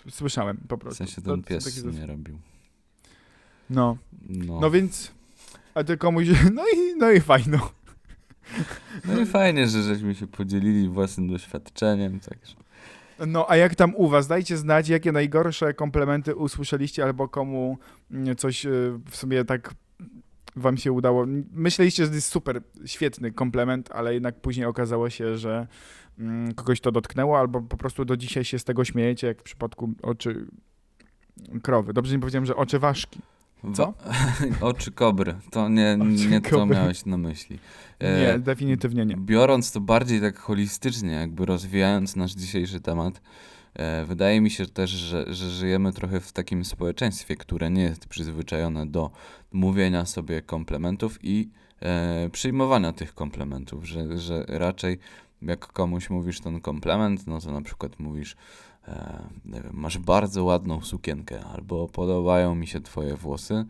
Słyszałem 0.10 0.58
po 0.67 0.75
w 0.77 0.79
prostu. 0.79 0.98
sensie 0.98 1.22
To- 1.22 1.32
ten 1.32 1.41
to 1.41 1.48
pies 1.50 1.84
nie 1.84 2.05
robił. 2.05 2.38
No, 3.70 3.98
No. 4.29 4.60
no 4.60 4.72
więc, 4.72 5.12
a 5.75 5.84
ty 5.84 5.98
komuś, 5.98 6.27
no 6.53 6.63
i, 6.75 6.96
no 6.98 7.12
i 7.12 7.22
fajno. 7.22 7.70
No 9.06 9.20
i 9.20 9.25
fajnie, 9.25 9.68
że 9.68 9.84
żeśmy 9.84 10.16
się 10.16 10.28
podzielili 10.28 10.90
własnym 10.90 11.28
doświadczeniem, 11.28 12.20
także. 12.20 12.56
No, 13.28 13.46
a 13.50 13.56
jak 13.56 13.75
tam 13.75 13.96
u 13.96 14.08
was? 14.08 14.28
Dajcie 14.28 14.58
znać, 14.58 14.90
jakie 14.90 15.12
najgorsze 15.12 15.74
komplementy 15.74 16.36
usłyszeliście, 16.36 17.04
albo 17.04 17.28
komu 17.28 17.78
mm, 18.12 18.36
coś 18.36 18.66
y, 18.66 19.00
w 19.10 19.16
sumie 19.16 19.46
tak 19.46 19.74
wam 20.56 20.78
się 20.78 20.92
udało. 20.92 21.25
Myśleliście, 21.52 22.04
że 22.04 22.10
to 22.10 22.16
jest 22.16 22.32
super, 22.32 22.62
świetny 22.86 23.32
komplement, 23.32 23.90
ale 23.92 24.14
jednak 24.14 24.42
później 24.42 24.66
okazało 24.66 25.10
się, 25.10 25.38
że 25.38 25.68
mm, 26.20 26.54
kogoś 26.54 26.82
to 26.82 26.92
dotknęło, 26.92 27.40
albo 27.40 27.62
po 27.62 27.78
prostu 27.78 28.06
do 28.06 28.18
dzisiaj 28.18 28.46
się 28.46 28.60
z 28.60 28.64
tego 28.64 28.86
śmiejecie, 28.86 29.28
jak 29.28 29.40
w 29.40 29.44
przypadku 29.44 29.94
oczy 30.02 30.48
krowy. 31.64 31.94
Dobrze 31.94 32.14
nie 32.14 32.20
powiedziałem, 32.20 32.46
że 32.46 32.56
oczy 32.56 32.80
ważki. 32.80 33.20
Co? 33.74 33.93
Oczy 34.62 34.91
kobry. 34.91 35.36
To 35.51 35.69
nie, 35.69 35.98
Oczy 36.01 36.27
nie 36.27 36.42
to 36.42 36.50
kobry. 36.50 36.75
miałeś 36.75 37.05
na 37.05 37.18
myśli. 37.18 37.59
E, 38.00 38.22
Nie, 38.33 38.40
definitywnie 38.40 39.05
nie. 39.05 39.16
Biorąc 39.18 39.72
to 39.72 39.81
bardziej 39.81 40.22
tak 40.22 40.40
holistycznie, 40.40 41.11
jakby 41.11 41.46
rozwijając 41.46 42.16
nasz 42.16 42.31
dzisiejszy 42.33 42.81
temat, 42.81 43.22
e, 43.74 44.05
wydaje 44.05 44.42
mi 44.42 44.50
się 44.51 44.66
też, 44.66 44.90
że, 44.90 45.33
że 45.33 45.50
żyjemy 45.50 45.94
trochę 45.94 46.20
w 46.20 46.31
takim 46.31 46.66
społeczeństwie, 46.66 47.35
które 47.35 47.70
nie 47.70 47.83
jest 47.83 48.07
przyzwyczajone 48.07 48.85
do 48.87 49.11
mówienia 49.53 50.05
sobie 50.05 50.42
komplementów 50.42 51.20
i 51.24 51.50
e, 51.81 52.29
przyjmowania 52.31 52.92
tych 52.94 53.13
komplementów, 53.13 53.85
że, 53.87 54.18
że 54.18 54.46
raczej 54.48 55.00
jak 55.42 55.68
komuś 55.68 56.09
mówisz 56.09 56.40
ten 56.40 56.61
komplement, 56.61 57.27
no 57.27 57.42
to 57.42 57.51
na 57.51 57.61
przykład 57.61 58.00
mówisz, 58.00 58.35
wiem, 59.45 59.69
masz 59.74 59.98
bardzo 59.98 60.43
ładną 60.43 60.81
sukienkę, 60.81 61.45
albo 61.45 61.87
podobają 61.87 62.55
mi 62.55 62.67
się 62.67 62.81
twoje 62.81 63.15
włosy, 63.15 63.65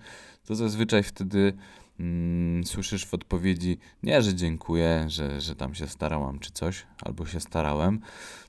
to 0.46 0.56
zazwyczaj 0.56 1.04
wtedy 1.04 1.54
mm, 2.00 2.64
słyszysz 2.64 3.06
w 3.06 3.14
odpowiedzi 3.14 3.78
nie, 4.04 4.22
że 4.22 4.34
dziękuję, 4.34 5.06
że, 5.08 5.42
że 5.42 5.56
tam 5.56 5.76
się 5.76 5.88
starałam 5.88 6.40
czy 6.40 6.52
coś, 6.52 6.86
albo 7.02 7.26
się 7.26 7.40
starałem, 7.40 8.00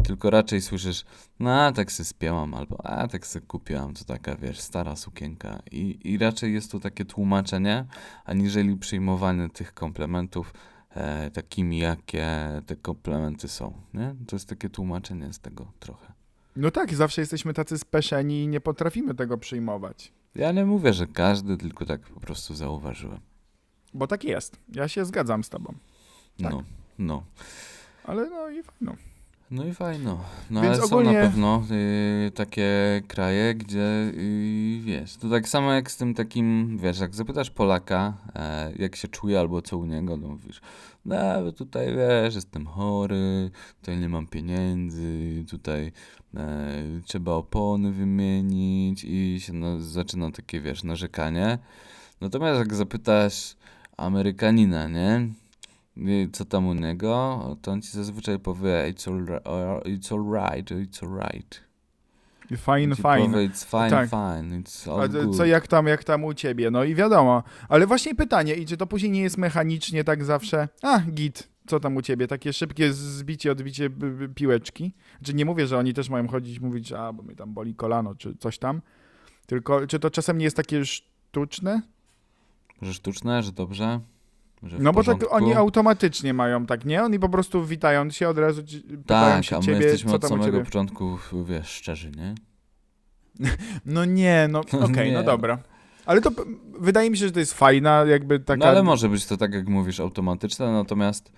tylko 0.04 0.30
raczej 0.30 0.62
słyszysz, 0.62 1.04
no 1.40 1.62
a 1.62 1.72
tak 1.72 1.92
se 1.92 2.04
spięłam, 2.04 2.54
albo 2.54 2.86
a 2.86 3.08
tak 3.08 3.26
se 3.26 3.40
kupiłam, 3.40 3.94
to 3.94 4.04
taka, 4.04 4.36
wiesz, 4.36 4.60
stara 4.60 4.96
sukienka. 4.96 5.62
I, 5.70 5.98
i 6.04 6.18
raczej 6.18 6.54
jest 6.54 6.72
to 6.72 6.80
takie 6.80 7.04
tłumaczenie, 7.04 7.84
aniżeli 8.24 8.76
przyjmowanie 8.76 9.48
tych 9.48 9.74
komplementów 9.74 10.54
e, 10.90 11.30
takimi, 11.30 11.78
jakie 11.78 12.26
te 12.66 12.76
komplementy 12.76 13.48
są, 13.48 13.72
nie? 13.94 14.14
To 14.26 14.36
jest 14.36 14.48
takie 14.48 14.70
tłumaczenie 14.70 15.32
z 15.32 15.38
tego 15.38 15.72
trochę. 15.80 16.15
No 16.56 16.70
tak, 16.70 16.94
zawsze 16.94 17.22
jesteśmy 17.22 17.54
tacy 17.54 17.78
speszeni 17.78 18.42
i 18.42 18.48
nie 18.48 18.60
potrafimy 18.60 19.14
tego 19.14 19.38
przyjmować. 19.38 20.12
Ja 20.34 20.52
nie 20.52 20.64
mówię, 20.64 20.92
że 20.92 21.06
każdy, 21.06 21.56
tylko 21.56 21.86
tak 21.86 22.00
po 22.00 22.20
prostu 22.20 22.54
zauważyłem. 22.54 23.20
Bo 23.94 24.06
tak 24.06 24.24
jest. 24.24 24.56
Ja 24.68 24.88
się 24.88 25.04
zgadzam 25.04 25.44
z 25.44 25.48
tobą. 25.48 25.74
Tak. 26.42 26.52
No, 26.52 26.62
no. 26.98 27.24
Ale 28.04 28.30
no 28.30 28.50
i 28.50 28.62
fajno. 28.62 28.96
No 29.50 29.64
i 29.64 29.74
fajno. 29.74 30.20
No 30.50 30.62
Więc 30.62 30.74
ale 30.76 30.84
ogólnie- 30.84 31.10
są 31.10 31.14
na 31.14 31.20
pewno 31.22 31.62
y, 32.26 32.30
takie 32.30 33.02
kraje, 33.08 33.54
gdzie 33.54 34.12
y, 34.14 34.80
wiesz, 34.84 35.16
to 35.16 35.28
tak 35.30 35.48
samo 35.48 35.72
jak 35.72 35.90
z 35.90 35.96
tym 35.96 36.14
takim, 36.14 36.78
wiesz, 36.78 37.00
jak 37.00 37.14
zapytasz 37.14 37.50
Polaka, 37.50 38.14
e, 38.34 38.72
jak 38.78 38.96
się 38.96 39.08
czuje 39.08 39.40
albo 39.40 39.62
co 39.62 39.78
u 39.78 39.84
niego, 39.84 40.16
no 40.16 40.28
mówisz, 40.28 40.60
no 41.04 41.16
bo 41.44 41.52
tutaj 41.52 41.86
wiesz, 41.86 42.34
jestem 42.34 42.66
chory, 42.66 43.50
tutaj 43.80 43.98
nie 43.98 44.08
mam 44.08 44.26
pieniędzy, 44.26 45.44
tutaj 45.50 45.92
e, 46.36 46.82
trzeba 47.04 47.32
opony 47.32 47.92
wymienić 47.92 49.04
i 49.04 49.40
się 49.40 49.52
no, 49.52 49.80
zaczyna 49.80 50.30
takie, 50.30 50.60
wiesz, 50.60 50.84
narzekanie. 50.84 51.58
Natomiast 52.20 52.58
jak 52.58 52.74
zapytasz 52.74 53.56
Amerykanina, 53.96 54.88
nie? 54.88 55.28
I 55.96 56.28
co 56.32 56.44
tam 56.44 56.66
u 56.66 56.74
niego, 56.74 57.56
to 57.62 57.72
on 57.72 57.82
ci 57.82 57.90
zazwyczaj 57.90 58.38
powie 58.38 58.70
it's 58.92 59.10
all, 59.12 59.24
ri- 59.24 59.80
it's 59.82 60.14
all 60.14 60.52
right, 60.54 60.70
it's 60.70 61.06
all 61.06 61.18
right. 61.32 61.66
Fajne, 62.56 62.90
On 62.92 62.96
ci 62.96 63.02
fajne. 63.02 63.26
Powie, 63.32 63.48
it's 63.48 63.64
fine, 63.70 63.90
Tak. 63.90 64.10
fine, 64.10 64.60
it's 64.62 64.88
all 65.00 65.08
good. 65.08 65.36
co 65.36 65.44
jak 65.44 65.66
tam, 65.66 65.86
jak 65.86 66.04
tam 66.04 66.24
u 66.24 66.34
ciebie? 66.34 66.70
No 66.70 66.84
i 66.84 66.94
wiadomo. 66.94 67.42
Ale 67.68 67.86
właśnie 67.86 68.14
pytanie, 68.14 68.54
i 68.54 68.66
czy 68.66 68.76
to 68.76 68.86
później 68.86 69.12
nie 69.12 69.20
jest 69.22 69.38
mechanicznie 69.38 70.04
tak 70.04 70.24
zawsze? 70.24 70.68
A, 70.82 71.00
git, 71.00 71.48
co 71.66 71.80
tam 71.80 71.96
u 71.96 72.02
ciebie? 72.02 72.26
Takie 72.26 72.52
szybkie 72.52 72.92
zbicie, 72.92 73.52
odbicie 73.52 73.90
piłeczki. 74.34 74.94
Czy 75.22 75.34
nie 75.34 75.44
mówię, 75.44 75.66
że 75.66 75.78
oni 75.78 75.94
też 75.94 76.08
mają 76.08 76.28
chodzić 76.28 76.60
mówić, 76.60 76.92
a 76.92 77.12
bo 77.12 77.22
mnie 77.22 77.36
tam 77.36 77.54
boli 77.54 77.74
kolano, 77.74 78.14
czy 78.14 78.36
coś 78.38 78.58
tam. 78.58 78.82
Tylko, 79.46 79.86
czy 79.86 79.98
to 79.98 80.10
czasem 80.10 80.38
nie 80.38 80.44
jest 80.44 80.56
takie 80.56 80.84
sztuczne? 80.84 81.82
Że 82.82 82.94
sztuczne, 82.94 83.42
że 83.42 83.52
dobrze? 83.52 84.00
No 84.78 84.92
bo 84.92 85.04
tak 85.04 85.18
porządku? 85.18 85.34
oni 85.34 85.54
automatycznie 85.54 86.34
mają, 86.34 86.66
tak 86.66 86.84
nie? 86.84 87.02
Oni 87.02 87.18
po 87.18 87.28
prostu 87.28 87.64
witając 87.64 88.16
się 88.16 88.28
od 88.28 88.38
razu 88.38 88.62
ci, 88.62 88.82
Tak, 89.06 89.44
się 89.44 89.56
a 89.56 89.58
my 89.58 89.64
ciebie, 89.64 89.86
jesteśmy 89.86 90.14
od 90.14 90.28
samego 90.28 90.60
początku, 90.60 91.18
wiesz, 91.44 91.68
szczerzy, 91.68 92.10
nie? 92.10 92.34
No 93.86 94.04
nie, 94.04 94.48
no 94.50 94.60
okej, 94.90 95.08
Nie. 95.08 95.14
no 95.14 95.22
dobra. 95.22 95.58
Ale 96.06 96.20
to 96.20 96.30
wydaje 96.78 97.10
mi 97.10 97.18
się, 97.18 97.26
że 97.26 97.32
to 97.32 97.38
jest 97.38 97.54
fajna 97.54 98.04
jakby 98.08 98.40
taka... 98.40 98.58
No 98.58 98.66
ale 98.66 98.82
może 98.82 99.08
być 99.08 99.26
to 99.26 99.36
tak, 99.36 99.54
jak 99.54 99.68
mówisz, 99.68 100.00
automatyczne, 100.00 100.72
natomiast 100.72 101.32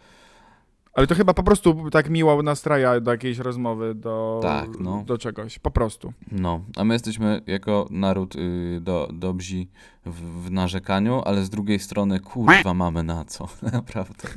Ale 0.98 1.06
to 1.06 1.14
chyba 1.14 1.34
po 1.34 1.42
prostu 1.42 1.90
tak 1.90 2.10
miło 2.10 2.42
nastraja 2.42 3.00
do 3.00 3.10
jakiejś 3.10 3.38
rozmowy, 3.38 3.94
do, 3.94 4.40
Tak, 4.42 4.68
no. 4.80 5.02
do 5.06 5.18
czegoś, 5.18 5.58
po 5.58 5.70
prostu. 5.70 6.12
No, 6.32 6.60
a 6.76 6.84
my 6.84 6.94
jesteśmy 6.94 7.42
jako 7.46 7.86
naród 7.90 8.36
y, 8.36 8.78
do, 8.80 9.08
dobrzy 9.12 9.66
w, 10.06 10.44
w 10.44 10.50
narzekaniu, 10.50 11.22
ale 11.24 11.44
z 11.44 11.50
drugiej 11.50 11.78
strony, 11.78 12.20
kurwa, 12.20 12.74
mamy 12.74 13.02
na 13.02 13.24
co. 13.24 13.48
Naprawdę. 13.72 14.28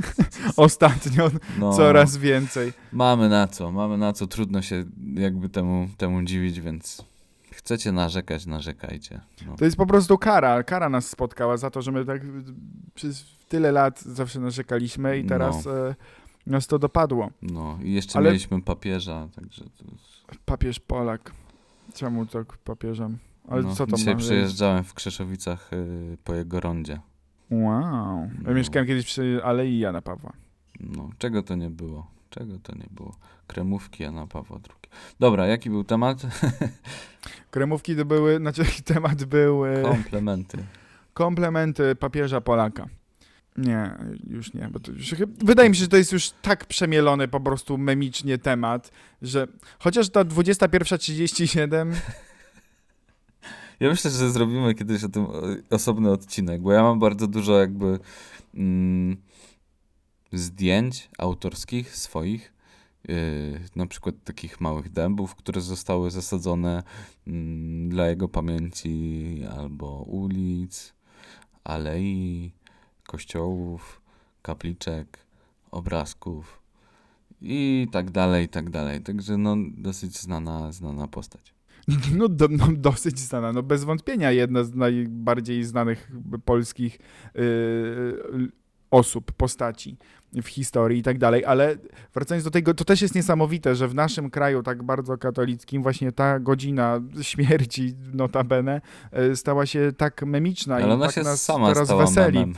Ostatnio 0.57 1.31
No, 1.59 1.73
coraz 1.73 2.17
więcej. 2.17 2.73
Mamy 2.91 3.29
na 3.29 3.47
co, 3.47 3.71
mamy 3.71 3.97
na 3.97 4.13
co. 4.13 4.27
Trudno 4.27 4.61
się 4.61 4.83
jakby 5.13 5.49
temu, 5.49 5.87
temu 5.97 6.23
dziwić, 6.23 6.61
więc 6.61 7.05
chcecie 7.51 7.91
narzekać, 7.91 8.45
narzekajcie. 8.45 9.21
No. 9.47 9.55
To 9.55 9.65
jest 9.65 9.77
po 9.77 9.85
prostu 9.85 10.17
kara. 10.17 10.63
Kara 10.63 10.89
nas 10.89 11.09
spotkała 11.09 11.57
za 11.57 11.69
to, 11.69 11.81
że 11.81 11.91
my 11.91 12.05
tak 12.05 12.21
przez 12.93 13.25
tyle 13.51 13.71
lat 13.71 14.01
zawsze 14.01 14.39
narzekaliśmy 14.39 15.17
i 15.19 15.25
teraz 15.25 15.67
e, 15.67 15.95
nas 16.47 16.67
to 16.67 16.79
dopadło. 16.79 17.29
no. 17.41 17.77
I 17.83 17.93
jeszcze 17.93 18.19
Ale- 18.19 18.29
mieliśmy 18.29 18.61
papieża, 18.61 19.27
także 19.35 19.63
to 19.63 19.85
jest... 19.91 20.39
Papież 20.45 20.79
Polak. 20.79 21.31
Czemu 21.93 22.25
tak 22.25 22.57
papieżem? 22.57 23.17
Ale 23.47 23.61
no. 23.63 23.75
co 23.75 23.87
to 23.87 23.95
Dzisiaj 23.95 24.15
przejeżdżałem 24.17 24.83
w 24.83 24.93
Krzeszowicach 24.93 25.73
y, 25.73 26.17
po 26.23 26.33
jego 26.35 26.59
rondzie. 26.59 26.99
Wow. 27.51 28.17
Ja 28.17 28.29
No. 28.43 28.53
mieszkałem 28.53 28.87
kiedyś 28.87 29.05
przy 29.05 29.41
Alei 29.43 29.79
Jana 29.79 30.01
Pawła. 30.01 30.33
No, 30.79 31.09
czego 31.17 31.43
to 31.43 31.55
nie 31.55 31.69
było? 31.69 32.07
Czego 32.29 32.59
to 32.63 32.75
nie 32.75 32.87
było? 32.91 33.15
Kremówki 33.47 34.03
Jana 34.03 34.27
Pawła 34.27 34.57
II. 34.57 34.91
Dobra, 35.19 35.47
jaki 35.47 35.69
był 35.69 35.83
temat? 35.83 36.17
Kremówki 37.51 37.95
to 37.95 38.05
były, 38.05 38.37
znaczy 38.37 38.63
temat 38.93 39.23
był 39.23 39.65
e, 39.65 39.81
Komplementy. 39.81 40.57
komplementy 41.13 41.95
papieża 41.95 42.41
Polaka. 42.41 42.87
Nie, 43.57 43.91
już 44.29 44.53
nie, 44.53 44.69
bo 44.71 44.79
to 44.79 44.91
już, 44.91 45.15
wydaje 45.37 45.69
mi 45.69 45.75
się, 45.75 45.81
że 45.81 45.87
to 45.87 45.97
jest 45.97 46.11
już 46.11 46.29
tak 46.29 46.65
przemielony 46.65 47.27
po 47.27 47.39
prostu 47.39 47.77
memicznie 47.77 48.37
temat, 48.37 48.91
że 49.21 49.47
chociaż 49.79 50.09
ta 50.09 50.25
21.37 50.25 51.93
Ja 53.81 53.89
myślę, 53.89 54.11
że 54.11 54.31
zrobimy 54.31 54.73
kiedyś 54.73 55.03
o 55.03 55.09
tym 55.09 55.27
osobny 55.69 56.11
odcinek, 56.11 56.61
bo 56.61 56.71
ja 56.71 56.83
mam 56.83 56.99
bardzo 56.99 57.27
dużo 57.27 57.59
jakby 57.59 57.99
mm, 58.53 59.17
zdjęć 60.33 61.09
autorskich 61.17 61.95
swoich, 61.95 62.53
yy, 63.07 63.15
na 63.75 63.87
przykład 63.87 64.15
takich 64.23 64.61
małych 64.61 64.89
dębów, 64.89 65.35
które 65.35 65.61
zostały 65.61 66.11
zasadzone 66.11 66.83
mm, 67.27 67.89
dla 67.89 68.07
jego 68.07 68.27
pamięci, 68.27 69.43
albo 69.57 70.01
ulic, 70.01 70.93
alei, 71.63 72.51
kościołów, 73.07 74.01
kapliczek, 74.41 75.17
obrazków 75.71 76.61
i 77.41 77.87
tak 77.91 78.11
dalej, 78.11 78.45
i 78.45 78.49
tak 78.49 78.69
dalej. 78.69 79.01
Także 79.01 79.37
no 79.37 79.55
dosyć 79.77 80.19
znana, 80.19 80.71
znana 80.71 81.07
postać. 81.07 81.53
No, 82.17 82.27
do, 82.29 82.47
no 82.47 82.67
dosyć 82.71 83.19
znana, 83.19 83.53
no 83.53 83.63
bez 83.63 83.83
wątpienia 83.83 84.31
jedna 84.31 84.63
z 84.63 84.75
najbardziej 84.75 85.63
znanych 85.63 86.11
polskich 86.45 86.99
yy, 87.35 88.51
osób, 88.91 89.31
postaci 89.31 89.97
w 90.33 90.47
historii 90.47 90.99
i 90.99 91.03
tak 91.03 91.17
dalej, 91.17 91.45
ale 91.45 91.75
wracając 92.13 92.43
do 92.43 92.51
tego, 92.51 92.73
to 92.73 92.85
też 92.85 93.01
jest 93.01 93.15
niesamowite, 93.15 93.75
że 93.75 93.87
w 93.87 93.95
naszym 93.95 94.29
kraju 94.29 94.63
tak 94.63 94.83
bardzo 94.83 95.17
katolickim 95.17 95.83
właśnie 95.83 96.11
ta 96.11 96.39
godzina 96.39 96.99
śmierci 97.21 97.93
notabene 98.13 98.81
yy, 99.13 99.35
stała 99.35 99.65
się 99.65 99.91
tak 99.97 100.23
memiczna 100.23 100.75
Ale 100.75 100.87
i 100.87 100.89
ona 100.91 101.05
tak 101.05 101.15
się 101.15 101.21
nas 101.23 101.41
sama 101.41 101.73
teraz 101.73 101.89
weseli. 101.97 102.39
memem. 102.39 102.55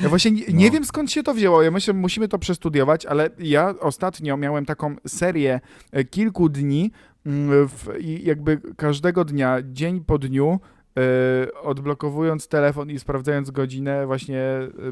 Ja 0.00 0.08
właśnie 0.08 0.30
nie, 0.30 0.44
nie 0.46 0.66
No. 0.66 0.72
wiem 0.72 0.84
skąd 0.84 1.12
się 1.12 1.22
to 1.22 1.34
wzięło. 1.34 1.62
Ja 1.62 1.70
myślę, 1.70 1.94
musimy 1.94 2.28
to 2.28 2.38
przestudiować, 2.38 3.06
ale 3.06 3.30
ja 3.38 3.74
ostatnio 3.80 4.36
miałem 4.36 4.66
taką 4.66 4.96
serię 5.06 5.60
e, 5.92 6.04
kilku 6.04 6.48
dni 6.48 6.90
mm, 7.26 7.68
w, 7.68 7.88
i 8.00 8.24
jakby 8.26 8.60
każdego 8.76 9.24
dnia, 9.24 9.58
dzień 9.64 10.00
po 10.00 10.18
dniu, 10.18 10.60
e, 10.98 11.54
odblokowując 11.62 12.48
telefon 12.48 12.90
i 12.90 12.98
sprawdzając 12.98 13.50
godzinę, 13.50 14.06
właśnie 14.06 14.42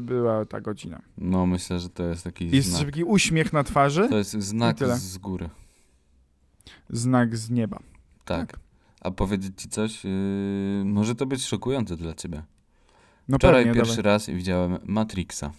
była 0.01 0.45
ta 0.45 0.61
godzina. 0.61 1.01
No 1.17 1.45
myślę, 1.45 1.79
że 1.79 1.89
to 1.89 2.03
jest 2.03 2.23
taki 2.23 2.49
Jest 2.55 2.69
znak. 2.69 2.85
taki 2.85 3.03
uśmiech 3.03 3.53
na 3.53 3.63
twarzy, 3.63 4.09
To 4.09 4.17
jest 4.17 4.31
znak 4.31 4.77
z 4.79 5.17
góry. 5.17 5.49
znak 6.89 7.37
z 7.37 7.49
nieba. 7.49 7.79
Tak. 8.25 8.59
A 9.01 9.11
powiedzieć 9.11 9.61
ci 9.61 9.69
coś? 9.69 10.03
Yy, 10.03 10.11
może 10.85 11.15
to 11.15 11.25
być 11.25 11.45
szokujące 11.45 11.97
dla 11.97 12.13
ciebie. 12.13 12.43
No 13.27 13.37
Wczoraj 13.37 13.63
pewnie, 13.65 13.75
pierwszy 13.81 13.97
dawaj. 13.97 14.11
raz 14.13 14.29
widziałem 14.29 14.77
Matrixa. 14.85 15.51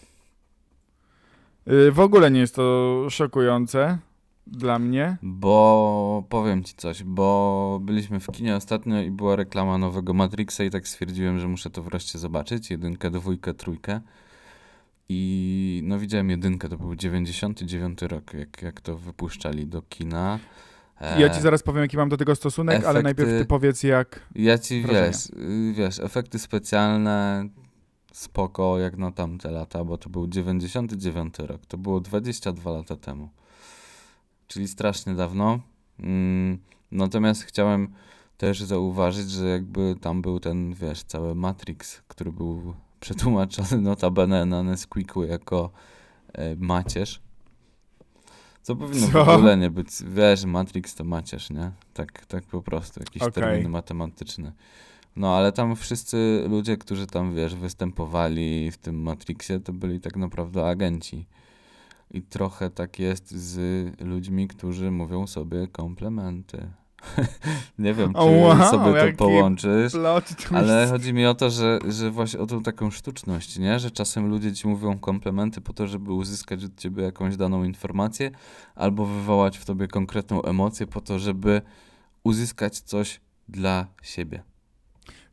Y, 1.69 1.93
W 1.93 2.01
ogóle 2.01 2.31
nie 2.31 2.41
jest 2.41 2.55
to 2.55 3.07
szokujące 3.11 3.99
dla 4.47 4.79
mnie. 4.79 5.17
Bo 5.23 6.25
powiem 6.29 6.65
ci 6.65 6.75
coś, 6.77 7.03
bo 7.03 7.79
byliśmy 7.83 8.21
w 8.21 8.27
kinie 8.33 8.57
ostatnio 8.57 9.03
i 9.03 9.11
była 9.11 9.37
reklama 9.37 9.79
nowego 9.79 10.15
Matrixa 10.15 10.61
i 10.65 10.71
tak 10.71 10.89
stwierdziłem, 10.89 11.39
że 11.39 11.49
muszę 11.49 11.71
to 11.71 11.83
wreszcie 11.83 12.19
zobaczyć. 12.19 12.71
Jedynkę, 12.71 13.11
dwójkę, 13.11 13.55
trójkę. 13.55 14.01
I 15.09 15.81
no 15.85 15.99
widziałem 15.99 16.31
jedynkę, 16.31 16.69
to 16.69 16.79
był 16.79 16.97
99 16.97 18.03
rok, 18.03 18.35
jak, 18.35 18.63
jak 18.63 18.81
to 18.81 18.97
wypuszczali 18.99 19.67
do 19.67 19.83
kina. 19.83 20.39
E, 21.01 21.21
Ja 21.21 21.31
ci 21.31 21.41
zaraz 21.41 21.63
powiem, 21.63 21.83
jaki 21.83 21.97
mam 21.97 22.09
do 22.09 22.17
tego 22.17 22.35
stosunek, 22.35 22.85
ale 22.85 23.01
efekty- 23.01 23.03
najpierw 23.05 23.31
ty 23.31 23.45
powiedz, 23.45 23.83
jak... 23.83 24.21
Ja 24.35 24.59
ci 24.59 24.83
Wrażenia. 24.83 25.07
wiesz, 25.07 25.29
wiesz, 25.77 26.01
efekty 26.01 26.39
specjalne 26.39 27.49
spoko 28.13 28.79
jak 28.79 28.97
na 28.99 29.13
tamte 29.13 29.51
lata, 29.51 29.85
bo 29.85 29.99
to 29.99 30.11
był 30.11 30.27
99 30.27 31.39
rok, 31.39 31.67
to 31.67 31.79
było 31.79 32.01
22 32.01 32.71
lata 32.71 32.97
temu. 32.97 33.29
Czyli 34.53 34.69
strasznie 34.69 35.15
dawno. 35.15 35.61
Mm, 35.99 36.59
natomiast 36.91 37.43
chciałem 37.43 37.89
też 38.37 38.63
zauważyć, 38.63 39.31
że 39.31 39.49
jakby 39.49 39.97
tam 40.01 40.23
był 40.23 40.41
ten, 40.41 40.75
wiesz, 40.75 41.03
cały 41.03 41.35
Matrix, 41.35 42.03
który 42.09 42.33
był 42.33 42.75
przetłumaczony 43.01 43.81
notabene 43.91 44.47
na 44.47 44.63
Nesquiku 44.63 45.25
jako 45.25 45.71
e, 46.33 46.57
macierz. 46.57 47.21
Co 48.63 48.77
powinno 48.77 49.09
Co? 49.13 49.25
w 49.25 49.29
ogóle 49.29 49.57
nie 49.57 49.71
być, 49.71 49.89
wiesz, 50.07 50.45
Matrix 50.45 50.95
to 50.95 51.05
macierz, 51.05 51.51
nie? 51.51 51.71
Tak, 51.95 52.27
tak 52.27 52.45
po 52.45 52.63
prostu, 52.63 53.01
jakiś 53.01 53.23
Okej. 53.23 53.33
termin 53.33 53.69
matematyczny. 53.69 54.53
No, 55.17 55.37
ale 55.37 55.53
tam 55.53 55.77
wszyscy 55.77 56.45
ludzie, 56.49 56.77
którzy 56.77 57.07
tam, 57.07 57.35
wiesz, 57.35 57.55
występowali 57.55 58.71
w 58.71 58.77
tym 58.77 59.03
Matrixie, 59.03 59.61
to 59.61 59.73
byli 59.73 60.01
tak 60.01 60.17
naprawdę 60.17 60.69
agenci. 60.69 61.27
I 62.13 62.23
trochę 62.23 62.71
tak 62.71 62.99
jest 62.99 63.31
z 63.31 63.61
ludźmi, 64.01 64.49
którzy 64.49 64.91
mówią 64.91 65.27
sobie 65.27 65.69
komplementy. 65.69 66.69
Nie 67.79 67.95
wiem, 67.95 68.13
czy 68.13 68.21
wow, 68.21 68.71
sobie 68.71 69.13
to 69.13 69.17
połączysz. 69.17 69.93
Ale 70.55 70.87
chodzi 70.91 71.13
mi 71.13 71.27
o 71.27 71.35
to, 71.35 71.51
że, 71.51 71.79
że 71.89 72.11
właśnie 72.11 72.41
o 72.41 72.47
tą 72.47 72.63
taką 72.63 72.91
sztuczność, 72.91 73.59
nie? 73.59 73.79
Że 73.79 73.91
czasem 73.91 74.27
ludzie 74.27 74.53
ci 74.53 74.69
mówią 74.69 74.99
komplementy 74.99 75.61
po 75.61 75.73
to, 75.73 75.87
żeby 75.87 76.13
uzyskać 76.13 76.65
od 76.65 76.77
ciebie 76.77 77.03
jakąś 77.03 77.37
daną 77.37 77.65
informację, 77.65 78.31
albo 78.75 79.07
wywołać 79.07 79.59
w 79.59 79.65
tobie 79.65 79.89
konkretną 79.89 80.43
emocję 80.43 80.87
po 80.87 81.01
to, 81.01 81.19
żeby 81.19 81.63
uzyskać 82.25 82.81
coś 82.81 83.21
dla 83.49 83.87
siebie. 84.03 84.43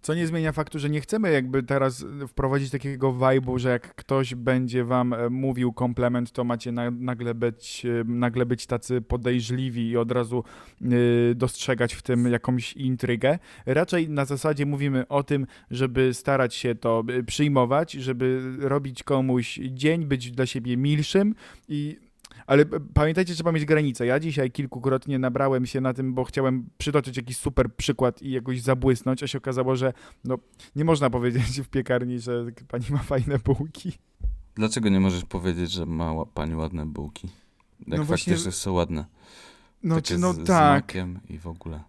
Co 0.01 0.13
nie 0.13 0.27
zmienia 0.27 0.51
faktu, 0.51 0.79
że 0.79 0.89
nie 0.89 1.01
chcemy 1.01 1.31
jakby 1.31 1.63
teraz 1.63 2.05
wprowadzić 2.27 2.71
takiego 2.71 3.13
vibe'u, 3.13 3.57
że 3.57 3.69
jak 3.69 3.95
ktoś 3.95 4.35
będzie 4.35 4.83
wam 4.83 5.13
e, 5.13 5.29
mówił 5.29 5.73
komplement, 5.73 6.31
to 6.31 6.43
macie 6.43 6.71
na, 6.71 6.91
nagle, 6.91 7.33
być, 7.33 7.85
e, 7.85 8.03
nagle 8.05 8.45
być 8.45 8.65
tacy 8.65 9.01
podejrzliwi 9.01 9.89
i 9.89 9.97
od 9.97 10.11
razu 10.11 10.43
y, 10.81 11.33
dostrzegać 11.35 11.93
w 11.93 12.01
tym 12.01 12.31
jakąś 12.31 12.73
intrygę. 12.73 13.39
Raczej 13.65 14.09
na 14.09 14.25
zasadzie 14.25 14.65
mówimy 14.65 15.07
o 15.07 15.23
tym, 15.23 15.47
żeby 15.71 16.13
starać 16.13 16.55
się 16.55 16.75
to 16.75 17.03
przyjmować, 17.25 17.91
żeby 17.91 18.41
robić 18.59 19.03
komuś 19.03 19.59
dzień, 19.69 20.05
być 20.05 20.31
dla 20.31 20.45
siebie 20.45 20.77
milszym 20.77 21.35
i 21.67 22.08
ale 22.47 22.65
p- 22.65 22.79
pamiętajcie, 22.93 23.33
trzeba 23.33 23.51
mieć 23.51 23.65
granice. 23.65 24.05
Ja 24.05 24.19
dzisiaj 24.19 24.51
kilkukrotnie 24.51 25.19
nabrałem 25.19 25.65
się 25.65 25.81
na 25.81 25.93
tym, 25.93 26.13
bo 26.13 26.23
chciałem 26.23 26.69
przytoczyć 26.77 27.17
jakiś 27.17 27.37
super 27.37 27.73
przykład 27.75 28.21
i 28.21 28.31
jakoś 28.31 28.61
zabłysnąć, 28.61 29.23
a 29.23 29.27
się 29.27 29.37
okazało, 29.37 29.75
że 29.75 29.93
no, 30.23 30.37
nie 30.75 30.85
można 30.85 31.09
powiedzieć 31.19 31.61
w 31.61 31.67
piekarni, 31.69 32.19
że 32.19 32.45
pani 32.67 32.85
ma 32.89 32.97
fajne 32.97 33.39
bułki. 33.39 33.91
Dlaczego 34.55 34.89
nie 34.89 34.99
możesz 34.99 35.25
powiedzieć, 35.25 35.71
że 35.71 35.85
ma 35.85 36.25
pani 36.25 36.55
ładne 36.55 36.85
bułki? 36.85 37.27
Jak 37.87 37.99
No 37.99 38.05
właśnie- 38.05 38.33
faktycznie 38.33 38.51
są 38.51 38.71
ładne. 38.73 39.05
No, 39.83 39.95
Takie 39.95 40.07
czy, 40.07 40.17
no 40.17 40.33
z, 40.33 40.37
tak, 40.37 40.45
znakiem 40.45 41.19
i 41.29 41.37
w 41.39 41.47
ogóle. 41.47 41.79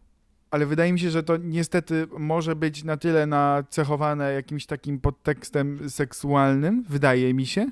ale 0.50 0.66
wydaje 0.66 0.92
mi 0.92 1.00
się, 1.00 1.10
że 1.10 1.22
to 1.22 1.36
niestety 1.36 2.06
może 2.18 2.56
być 2.56 2.84
na 2.84 2.96
tyle 2.96 3.26
nacechowane 3.26 4.32
jakimś 4.32 4.66
takim 4.66 5.00
podtekstem 5.00 5.90
seksualnym, 5.90 6.84
wydaje 6.88 7.34
mi 7.34 7.46
się, 7.46 7.70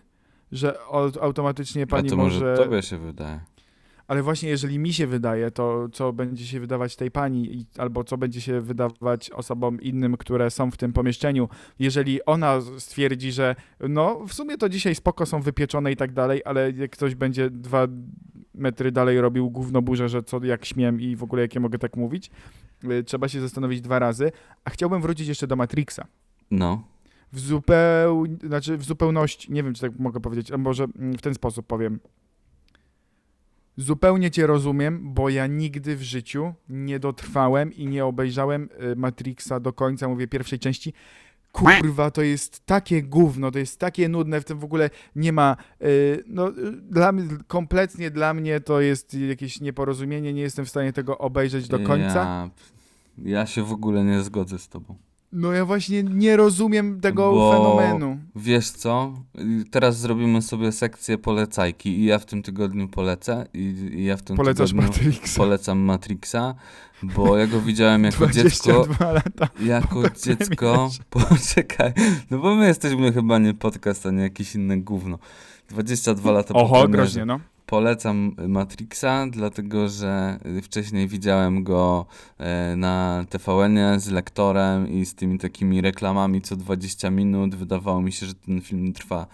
że 0.53 0.79
automatycznie 1.21 1.83
A 1.83 1.87
pani 1.87 2.11
to 2.11 2.17
może 2.17 2.41
może... 2.41 2.65
tobie 2.65 2.83
się 2.83 2.99
wydaje. 2.99 3.41
Ale 4.09 4.23
właśnie 4.23 4.49
jeżeli 4.49 4.79
mi 4.79 4.93
się 4.93 5.07
wydaje, 5.07 5.51
to 5.51 5.89
co 5.93 6.13
będzie 6.13 6.47
się 6.47 6.61
wydawać 6.61 6.97
tej 6.97 7.11
pani, 7.11 7.67
albo 7.79 8.05
co 8.05 8.19
będzie 8.19 8.41
się 8.41 8.61
wydawać 8.61 9.31
osobom 9.31 9.81
innym, 9.81 10.17
które 10.17 10.51
są 10.51 10.71
w 10.71 10.77
tym 10.77 10.93
pomieszczeniu, 10.93 11.49
jeżeli 11.79 12.25
ona 12.25 12.61
stwierdzi, 12.79 13.33
że 13.33 13.57
no 13.89 14.27
w 14.27 14.33
sumie 14.35 14.59
to 14.59 14.69
dzisiaj 14.69 14.95
spoko 14.95 15.27
są 15.27 15.41
wypieczone 15.41 15.93
i 15.93 15.97
tak 15.97 16.13
dalej, 16.13 16.43
ale 16.45 16.71
jak 16.71 16.91
ktoś 16.91 17.15
będzie 17.15 17.51
dwa 17.51 17.87
metry 18.55 18.93
dalej 18.93 19.21
robił 19.21 19.51
gówno 19.51 19.83
burzę, 19.83 20.09
że 20.09 20.23
co 20.23 20.45
jak 20.45 20.65
śmiem 20.65 21.01
i 21.01 21.17
w 21.17 21.23
ogóle 21.23 21.43
jakie 21.43 21.61
mogę 21.61 21.79
tak 21.79 21.97
mówić, 21.97 22.31
y, 22.85 23.05
trzeba 23.05 23.29
się 23.29 23.41
zastanowić 23.41 23.81
dwa 23.81 23.99
razy. 23.99 24.33
A 24.65 24.71
chciałbym 24.71 25.03
wrócić 25.03 25.29
jeszcze 25.29 25.47
do 25.47 25.57
Matrixa. 25.57 26.07
No. 26.51 26.83
W 27.33 27.41
zupeł... 27.41 28.25
znaczy 28.47 28.77
w 28.77 28.85
zupełności, 28.85 29.53
nie 29.53 29.63
wiem 29.63 29.75
czy 29.75 29.81
tak 29.81 29.99
mogę 29.99 30.21
powiedzieć, 30.21 30.53
a 30.53 30.59
może 30.59 30.85
mm, 30.85 31.19
w 31.19 31.23
ten 31.23 31.35
sposób 31.35 31.67
powiem. 31.67 32.01
Zupełnie 33.77 34.31
cię 34.31 34.47
rozumiem, 34.47 35.15
bo 35.15 35.29
ja 35.29 35.47
nigdy 35.47 35.97
w 35.97 36.03
życiu 36.03 36.55
nie 36.69 36.99
dotrwałem 36.99 37.73
i 37.73 37.87
nie 37.87 38.05
obejrzałem 38.05 38.69
y, 38.93 38.97
Matrixa 38.97 39.61
do 39.61 39.73
końca, 39.73 40.09
mówię 40.09 40.29
pierwszej 40.29 40.59
części. 40.59 40.93
Kurwa, 41.53 42.11
to 42.11 42.23
jest 42.23 42.67
takie 42.67 43.03
gówno, 43.03 43.51
to 43.51 43.59
jest 43.59 43.81
takie 43.81 44.09
nudne, 44.09 44.41
w 44.41 44.45
tym 44.45 44.59
w 44.59 44.65
ogóle 44.65 44.91
nie 45.17 45.33
ma, 45.33 45.57
y, 45.83 46.25
no 46.27 46.49
y, 46.49 46.73
dla 46.73 47.13
kompletnie 47.47 48.11
dla 48.11 48.35
mnie 48.35 48.61
to 48.61 48.81
jest 48.81 49.15
jakieś 49.15 49.61
nieporozumienie, 49.61 50.33
nie 50.33 50.43
jestem 50.43 50.65
w 50.65 50.69
stanie 50.69 50.93
tego 50.93 51.19
obejrzeć 51.19 51.69
do 51.69 51.79
końca. 51.79 52.15
Ja, 52.15 52.51
ja 53.25 53.47
się 53.47 53.63
w 53.63 53.73
ogóle 53.73 54.05
nie 54.05 54.23
zgodzę 54.23 54.59
z 54.59 54.69
tobą. 54.69 55.08
No 55.33 55.53
ja 55.53 55.65
właśnie 55.65 56.03
nie 56.03 56.37
rozumiem 56.37 57.01
tego 57.01 57.33
Bo- 57.33 57.53
fenomenu. 57.53 58.19
Wiesz 58.37 58.71
co? 58.71 59.13
Teraz 59.71 59.99
zrobimy 59.99 60.43
sobie 60.43 60.73
sekcję 60.73 61.19
polecajki 61.19 61.99
i 62.01 62.05
ja 62.05 62.19
w 62.19 62.25
tym 62.27 62.43
tygodniu 62.43 62.89
polecę 62.89 63.47
i, 63.55 63.59
i 63.93 64.05
ja 64.05 64.17
w 64.17 64.23
tym 64.23 64.37
Polecasz 64.37 64.71
tygodniu 64.71 64.89
Matrixa. 64.93 65.37
polecam 65.37 65.79
Matrixa, 65.79 66.55
bo 67.03 67.37
ja 67.37 67.47
go 67.47 67.61
widziałem 67.61 68.05
jako 68.05 68.27
dziecko. 68.37 68.73
22 68.85 69.13
lata. 69.13 69.49
Jako 69.61 70.03
po 70.03 70.11
dziecko, 70.11 70.75
premierze. 70.75 71.03
poczekaj, 71.29 71.93
no 72.31 72.39
bo 72.39 72.55
my 72.55 72.67
jesteśmy 72.67 73.13
chyba 73.13 73.39
nie 73.39 73.55
podcast, 73.55 74.07
a 74.07 74.11
nie 74.11 74.23
jakieś 74.23 74.55
inne 74.55 74.77
gówno. 74.77 75.19
22 75.69 76.33
lata 76.33 76.55
po 76.55 76.61
Oho, 76.61 76.69
premierze. 76.81 76.91
groźnie, 77.03 77.25
no. 77.25 77.41
Polecam 77.69 78.35
Matrixa, 78.49 79.27
dlatego 79.31 79.89
że 79.89 80.39
wcześniej 80.63 81.09
widziałem 81.09 81.65
go 81.65 82.07
e, 82.39 82.77
na 82.77 83.25
TVN-ie 83.29 84.01
z 84.01 84.09
lektorem 84.11 84.89
i 84.89 85.07
z 85.07 85.15
tymi 85.15 85.39
takimi 85.39 85.81
reklamami 85.81 86.43
co 86.43 86.57
20 86.57 87.11
minut. 87.11 87.55
Wydawało 87.55 88.03
mi 88.03 88.13
się, 88.13 88.27
że 88.27 88.35
ten 88.35 88.61
film 88.61 88.93
trwa 88.93 89.27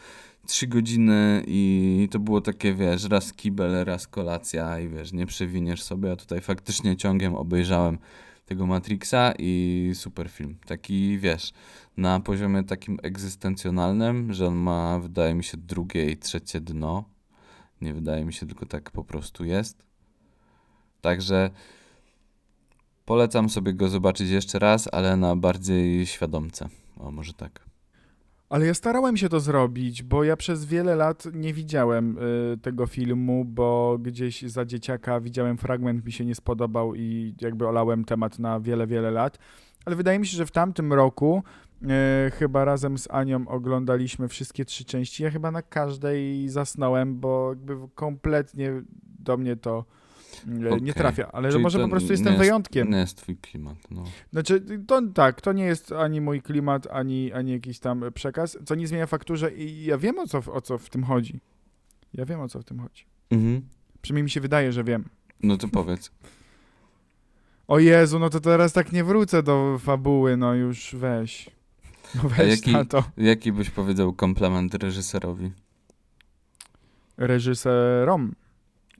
3 0.47 0.67
godziny 0.67 1.45
i 1.47 2.09
to 2.11 2.19
było 2.19 2.41
takie, 2.41 2.75
wiesz, 2.75 3.05
raz 3.05 3.33
kibel, 3.33 3.85
raz 3.85 4.07
kolacja 4.07 4.81
i 4.81 4.89
wiesz, 4.89 5.13
nie 5.13 5.27
przewiniesz 5.27 5.83
sobie, 5.83 6.13
a 6.13 6.17
tutaj 6.17 6.41
faktycznie 6.41 6.97
ciągiem 6.97 7.35
obejrzałem 7.35 7.99
tego 8.47 8.67
Matrixa 8.67 9.33
i 9.39 9.91
super 9.95 10.29
film. 10.29 10.57
Taki, 10.67 11.19
wiesz, 11.19 11.53
na 11.97 12.21
poziomie 12.21 12.65
takim 12.65 12.99
egzystencjonalnym, 13.03 14.33
że 14.33 14.47
on 14.47 14.55
ma, 14.55 14.99
wydaje 14.99 15.35
mi 15.35 15.45
się, 15.45 15.57
drugie 15.57 16.11
i 16.11 16.17
trzecie 16.17 16.61
dno. 16.61 17.14
Nie 17.85 17.95
wydaje 17.95 18.25
mi 18.25 18.33
się, 18.33 18.47
tylko 18.47 18.67
tak 18.67 18.91
po 18.91 19.05
prostu 19.05 19.45
jest. 19.45 19.87
Także 21.01 21.51
polecam 23.05 23.49
sobie 23.49 23.75
go 23.75 23.89
zobaczyć 23.89 24.31
jeszcze 24.31 24.59
raz, 24.59 24.89
ale 24.93 25.17
na 25.17 25.37
bardziej 25.37 26.07
świadomce. 26.07 26.69
O, 26.97 27.11
może 27.11 27.33
tak. 27.33 27.61
Ale 28.49 28.67
ja 28.67 28.75
starałem 28.75 29.17
się 29.17 29.29
to 29.29 29.41
zrobić, 29.41 30.03
bo 30.03 30.25
ja 30.25 30.37
przez 30.37 30.65
wiele 30.65 30.97
lat 30.97 31.25
nie 31.33 31.55
widziałem 31.55 32.19
y, 32.19 32.59
tego 32.63 32.87
filmu, 32.87 33.45
bo 33.45 33.99
gdzieś 33.99 34.43
za 34.43 34.65
dzieciaka 34.65 35.21
widziałem 35.21 35.59
fragment, 35.59 36.05
mi 36.05 36.13
się 36.13 36.25
nie 36.25 36.35
spodobał 36.35 36.95
i 36.95 37.35
jakby 37.41 37.69
olałem 37.69 38.05
temat 38.05 38.39
na 38.39 38.61
wiele, 38.61 38.87
wiele 38.87 39.11
lat. 39.11 39.39
Ale 39.85 39.97
wydaje 39.97 40.19
mi 40.19 40.27
się, 40.27 40.37
że 40.37 40.47
w 40.47 40.51
tamtym 40.51 40.93
roku 40.93 41.43
y, 41.85 42.31
chyba 42.31 42.65
razem 42.65 42.99
z 42.99 43.11
Anią 43.11 43.49
oglądaliśmy 43.49 44.29
wszystkie 44.29 44.65
trzy 44.65 44.85
części. 44.85 45.23
Ja 45.23 45.31
chyba 45.31 45.51
na 45.51 45.63
każdej 45.63 46.49
zasnąłem, 46.49 47.21
bo 47.21 47.49
jakby 47.51 47.77
kompletnie 47.95 48.83
do 49.19 49.37
mnie 49.37 49.57
to 49.57 49.85
y, 50.47 50.51
nie 50.51 50.69
Okej. 50.71 50.93
trafia. 50.95 51.33
Ale 51.33 51.51
Czyli 51.51 51.63
może 51.63 51.79
po 51.79 51.89
prostu 51.89 52.13
jestem 52.13 52.33
jest- 52.33 52.39
wyjątkiem. 52.45 52.91
Nie 52.91 52.99
jest 52.99 53.17
twój 53.17 53.37
klimat, 53.37 53.77
no. 53.91 54.05
Znaczy, 54.33 54.61
to 54.87 55.03
tak, 55.15 55.41
to 55.41 55.53
nie 55.53 55.65
jest 55.65 55.93
ani 55.93 56.21
mój 56.21 56.43
klimat, 56.43 56.87
ani, 56.91 57.33
ani 57.33 57.53
jakiś 57.53 57.79
tam 57.79 58.05
przekaz, 58.15 58.59
co 58.65 58.75
nie 58.75 58.87
zmienia 58.87 59.07
faktu, 59.07 59.37
że 59.37 59.53
i 59.55 59.85
ja 59.85 59.99
wiem 59.99 60.19
o 60.19 60.27
co, 60.27 60.43
w- 60.43 60.49
o 60.49 60.61
co 60.61 60.79
w 60.79 60.91
tym 60.91 61.05
chodzi. 61.05 61.41
Ja 62.15 62.25
wiem 62.25 62.41
o 62.41 62.49
co 62.49 62.61
w 62.61 62.65
tym 62.65 62.79
chodzi. 62.81 63.05
Mhm. 63.31 63.63
Przynajmniej 64.03 64.23
mi 64.25 64.31
się 64.31 64.41
wydaje, 64.41 64.73
że 64.73 64.85
wiem. 64.85 65.05
No 65.43 65.57
to 65.57 65.69
powiedz. 65.69 66.11
O 67.69 67.79
Jezu, 67.79 68.19
no 68.19 68.31
to 68.31 68.41
teraz 68.41 68.73
tak 68.73 68.93
nie 68.93 69.05
wrócę 69.05 69.43
do 69.43 69.79
fabuły, 69.79 70.37
no 70.37 70.55
już 70.55 70.95
weź. 70.99 71.51
No 72.23 72.29
weź 72.29 72.51
jaki- 72.51 72.73
na 72.73 72.85
to. 72.85 73.05
Jaki 73.17 73.53
byś 73.53 73.71
powiedział 73.71 74.13
komplement 74.13 74.75
reżyserowi? 74.75 75.51
Reżyserom, 77.17 78.35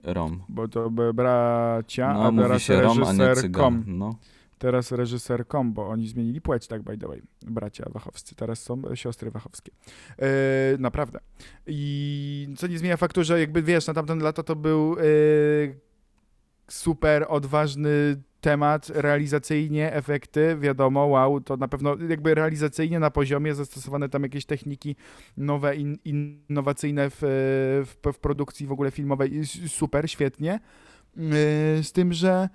Rom. 0.03 0.43
bo 0.49 0.69
to 0.69 0.91
by 0.91 1.15
bracia, 1.15 2.13
No, 2.15 2.25
a 2.25 2.33
teraz 2.43 2.63
się 2.63 2.81
Rom, 2.81 2.99
reżyserkom. 2.99 3.83
Cygan. 3.83 3.99
No. 3.99 4.17
Teraz 4.59 4.93
reżyserkom, 4.93 5.73
bo 5.73 5.89
oni 5.89 6.09
zmienili 6.09 6.41
płeć, 6.41 6.67
tak 6.67 6.83
by 6.83 6.99
the 6.99 7.07
way. 7.09 7.23
Bracia 7.43 7.85
Wachowscy, 7.91 8.35
teraz 8.35 8.63
są 8.63 8.83
siostry 8.95 9.31
Wachowskie. 9.31 9.73
E, 10.19 10.27
naprawdę. 10.79 11.21
I 11.67 12.49
co 12.57 12.67
nie 12.67 12.79
zmienia 12.79 12.97
faktu, 12.97 13.25
że 13.25 13.41
jakby 13.41 13.63
wiesz, 13.63 13.87
na 13.87 13.95
tamten 13.95 14.19
lata 14.23 14.43
to 14.43 14.57
był 14.57 14.97
e, 14.99 15.03
super 16.69 17.27
odważny 17.29 18.23
temat, 18.45 18.91
realizacyjnie, 18.95 19.93
efekty, 19.93 20.57
wiadomo, 20.61 21.07
wow, 21.07 21.41
to 21.41 21.57
na 21.57 21.69
pewno 21.69 21.97
jakby 22.09 22.35
realizacyjnie 22.35 23.01
na 23.01 23.11
poziomie 23.11 23.55
zastosowane 23.55 24.09
tam 24.09 24.23
jakieś 24.23 24.45
techniki 24.45 24.97
nowe, 25.37 25.77
in, 25.77 25.99
innowacyjne 26.05 27.11
w, 27.11 27.17
w, 27.21 28.13
w 28.13 28.19
produkcji 28.19 28.67
w 28.67 28.73
ogóle 28.73 28.91
filmowej, 28.91 29.47
super, 29.69 30.11
świetnie. 30.11 30.61
E, 31.17 31.83
Z 31.83 31.93
tym, 31.93 32.13
że 32.13 32.49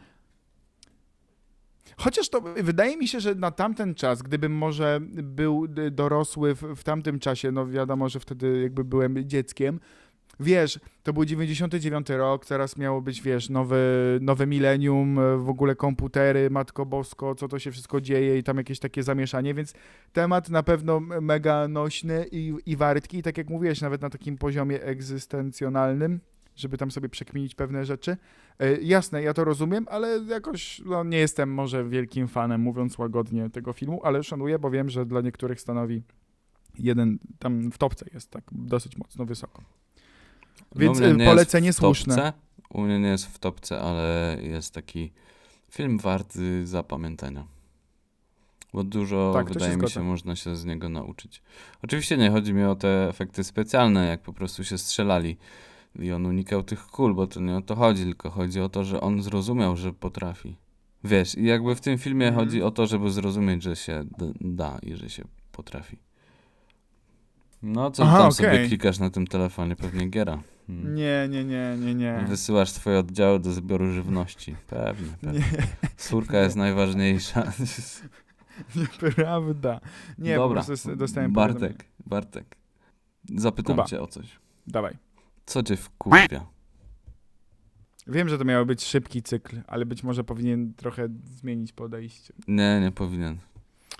Chociaż 1.98 2.30
to 2.30 2.42
wydaje 2.42 2.98
mi 2.98 3.08
się, 3.08 3.20
że 3.20 3.36
na 3.36 3.52
tamten 3.52 3.96
czas, 3.96 4.22
gdybym 4.22 4.52
może 4.52 5.00
był 5.24 5.68
dorosły 5.92 6.56
w, 6.56 6.62
w 6.76 6.84
tamtym 6.84 7.20
czasie, 7.20 7.52
no 7.52 7.68
wiadomo, 7.68 8.10
że 8.10 8.20
wtedy 8.20 8.62
jakby 8.62 8.84
byłem 8.84 9.28
dzieckiem, 9.28 9.80
wiesz, 10.40 10.80
to 11.04 11.14
był 11.14 11.26
99 11.26 12.10
rok, 12.10 12.46
teraz 12.46 12.78
miało 12.78 13.02
być, 13.02 13.22
wiesz, 13.22 13.50
nowe, 13.50 13.78
nowe 14.22 14.48
milenium, 14.48 15.20
e, 15.20 15.38
w 15.38 15.50
ogóle 15.50 15.76
komputery, 15.76 16.50
Matko 16.50 16.86
Bosko, 16.86 17.36
co 17.36 17.48
to 17.48 17.60
się 17.60 17.72
wszystko 17.72 18.02
dzieje 18.02 18.38
i 18.38 18.44
tam 18.44 18.58
jakieś 18.58 18.80
takie 18.80 19.04
zamieszanie, 19.04 19.54
więc 19.54 19.74
temat 20.14 20.50
na 20.50 20.64
pewno 20.64 21.00
mega 21.00 21.68
nośny 21.68 22.26
i, 22.32 22.54
i 22.66 22.76
wartki, 22.76 23.18
i 23.18 23.24
tak 23.24 23.38
jak 23.38 23.50
mówiłeś, 23.50 23.82
nawet 23.82 24.02
na 24.02 24.10
takim 24.10 24.38
poziomie 24.38 24.84
egzystencjonalnym, 24.84 26.20
żeby 26.56 26.78
tam 26.78 26.92
sobie 26.92 27.10
przekminić 27.10 27.56
pewne 27.56 27.86
rzeczy. 27.86 28.18
E, 28.60 28.82
Jasne, 28.82 29.24
ja 29.24 29.34
to 29.34 29.44
rozumiem, 29.44 29.86
ale 29.90 30.20
jakoś 30.28 30.82
no, 30.86 31.04
nie 31.04 31.18
jestem 31.18 31.54
może 31.54 31.90
wielkim 31.90 32.28
fanem, 32.28 32.62
mówiąc 32.62 32.98
łagodnie, 32.98 33.50
tego 33.50 33.74
filmu, 33.74 34.02
ale 34.04 34.24
szanuję, 34.24 34.60
bo 34.60 34.72
wiem, 34.72 34.90
że 34.90 35.06
dla 35.06 35.22
niektórych 35.22 35.62
stanowi 35.62 36.04
jeden, 36.80 37.20
tam 37.40 37.72
w 37.72 37.78
topce 37.78 38.06
jest 38.14 38.32
tak 38.32 38.44
dosyć 38.52 38.98
mocno 38.98 39.26
wysoko. 39.26 39.64
Więc, 40.76 41.00
mnie 41.00 41.24
y, 41.24 41.26
polecenie 41.26 41.74
słuszne. 41.74 42.34
U 42.70 42.82
mnie 42.82 43.00
nie 43.00 43.08
jest 43.08 43.26
w 43.26 43.40
topce, 43.40 43.82
ale 43.82 44.38
jest 44.42 44.74
taki 44.74 45.12
film 45.72 45.98
warty 46.00 46.68
zapamiętania. 46.68 47.48
Bo 48.74 48.84
dużo, 48.84 49.32
Tak, 49.34 49.48
się 49.48 49.54
wydaje 49.54 49.78
mi 49.78 49.82
się, 49.82 49.88
zgodzę. 49.88 50.04
można 50.04 50.36
się 50.36 50.56
z 50.56 50.66
niego 50.66 50.90
nauczyć. 50.90 51.42
Oczywiście 51.84 52.18
nie 52.18 52.32
chodzi 52.32 52.54
mi 52.54 52.64
o 52.64 52.76
te 52.76 53.10
efekty 53.10 53.44
specjalne, 53.44 54.08
jak 54.08 54.22
po 54.22 54.34
prostu 54.34 54.64
się 54.64 54.78
strzelali 54.78 55.38
i 56.00 56.12
on 56.12 56.26
unikał 56.26 56.64
tych 56.64 56.88
kul, 56.88 57.14
bo 57.16 57.28
to 57.28 57.40
nie 57.40 57.56
o 57.58 57.62
to 57.62 57.76
chodzi, 57.76 58.04
tylko 58.04 58.30
chodzi 58.30 58.62
o 58.62 58.70
to, 58.70 58.84
że 58.84 59.02
on 59.02 59.22
zrozumiał, 59.22 59.76
że 59.78 59.94
potrafi. 59.94 60.56
Wiesz, 61.04 61.36
i 61.38 61.44
jakby 61.46 61.76
w 61.76 61.82
tym 61.82 61.98
filmie 61.98 62.28
Mhm. 62.28 62.46
chodzi 62.46 62.64
o 62.64 62.72
to, 62.72 62.88
żeby 62.88 63.12
zrozumieć, 63.12 63.64
że 63.64 63.76
się 63.76 64.04
da 64.42 64.80
i 64.84 64.96
że 64.96 65.10
się 65.10 65.24
potrafi. 65.52 65.98
No, 67.64 67.92
co 67.92 68.04
Aha, 68.04 68.18
tam 68.18 68.28
okej. 68.28 68.36
sobie 68.36 68.68
klikasz 68.68 69.00
na 69.00 69.10
tym 69.10 69.28
telefonie? 69.28 69.76
Pewnie 69.76 70.08
giera. 70.10 70.44
Hmm. 70.68 70.96
Nie, 70.96 71.28
nie, 71.30 71.44
nie, 71.44 71.76
nie, 71.80 71.96
nie. 71.96 72.26
Wysyłasz 72.28 72.70
swoje 72.70 73.00
oddziały 73.00 73.40
do 73.40 73.52
zbioru 73.52 73.92
żywności. 73.94 74.56
Pewnie, 74.68 75.08
pewnie. 75.22 75.40
Nie, 75.40 75.46
Córka 75.98 76.40
jest 76.40 76.56
najważniejsza. 76.66 77.52
nieprawda. 78.76 79.80
Nie, 80.18 80.36
po 80.36 80.42
Dobra, 80.42 80.64
prostu 80.64 80.96
dostałem 80.96 81.34
powiadomienie. 81.34 81.68
Bartek, 81.70 81.86
Bartek. 82.06 82.56
Zapytam 83.36 83.76
Kuba. 83.76 83.88
cię 83.88 84.02
o 84.02 84.08
coś. 84.08 84.40
Dawaj. 84.68 84.98
Co 85.46 85.64
cię 85.64 85.78
wkurwia? 85.78 86.46
Wiem, 88.08 88.30
że 88.30 88.38
to 88.38 88.46
miał 88.46 88.66
być 88.66 88.84
szybki 88.84 89.22
cykl, 89.24 89.62
ale 89.68 89.86
być 89.86 90.04
może 90.04 90.24
powinien 90.24 90.74
trochę 90.74 91.08
zmienić 91.24 91.74
podejście. 91.74 92.34
Nie, 92.48 92.80
nie 92.82 92.92
powinien. 92.92 93.38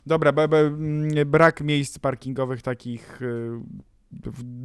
Dobra, 0.06 0.32
mm, 0.32 1.30
brak 1.30 1.62
miejsc 1.62 2.00
parkingowych 2.00 2.62
takich 2.62 3.22
y, 3.22 3.52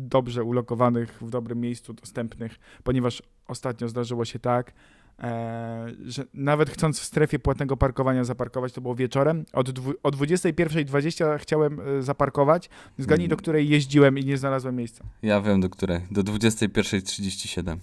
dobrze 0.09 0.44
ulokowanych, 0.44 1.18
w 1.20 1.31
dobrym 1.31 1.61
miejscu, 1.61 1.92
dostępnych, 1.92 2.59
ponieważ 2.85 3.23
ostatnio 3.49 3.88
zdarzyło 3.88 4.25
się 4.25 4.38
tak, 4.38 4.73
e, 5.18 5.87
że 6.07 6.25
nawet 6.35 6.70
chcąc 6.70 7.01
w 7.01 7.05
strefie 7.05 7.38
płatnego 7.38 7.77
parkowania 7.77 8.25
zaparkować, 8.25 8.73
to 8.73 8.81
było 8.81 8.94
wieczorem, 8.94 9.44
od, 9.53 9.70
dwu, 9.70 9.92
o 10.03 10.11
21.20 10.11 11.38
chciałem 11.38 11.81
e, 11.81 12.03
zaparkować, 12.03 12.70
zgadnij 12.99 13.29
do 13.29 13.35
Mm. 13.35 13.38
której 13.42 13.68
jeździłem 13.68 14.18
i 14.18 14.25
nie 14.25 14.38
znalazłem 14.38 14.77
miejsca. 14.77 15.05
Ja 15.23 15.40
wiem 15.40 15.61
do 15.61 15.70
której. 15.70 16.01
Do 16.11 16.23
21.37. 16.23 17.77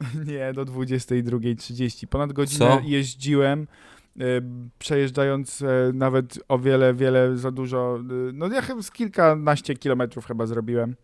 Nie, 0.26 0.52
do 0.52 0.64
22.30. 0.64 2.06
Ponad 2.06 2.32
godzinę 2.32 2.66
Co? 2.66 2.80
jeździłem, 2.84 3.66
przejeżdżając 4.78 5.62
e, 5.62 5.66
nawet 5.94 6.38
o 6.48 6.58
wiele, 6.58 6.94
wiele 6.94 7.36
za 7.36 7.50
dużo. 7.50 7.98
e, 8.00 8.32
no 8.32 8.46
ja 8.48 8.62
chyba 8.62 8.82
z 8.82 8.90
kilkanaście 8.90 9.74
kilometrów 9.74 10.26
chyba 10.26 10.46
zrobiłem. 10.46 10.96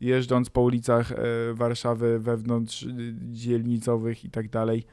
Jeżdżąc 0.00 0.50
po 0.50 0.60
ulicach 0.60 1.12
e, 1.12 1.16
Warszawy, 1.54 2.18
wewnątrz 2.18 2.82
e, 2.82 2.88
dzielnicowych 3.32 4.24
i 4.24 4.30
tak 4.30 4.48
dalej, 4.48 4.84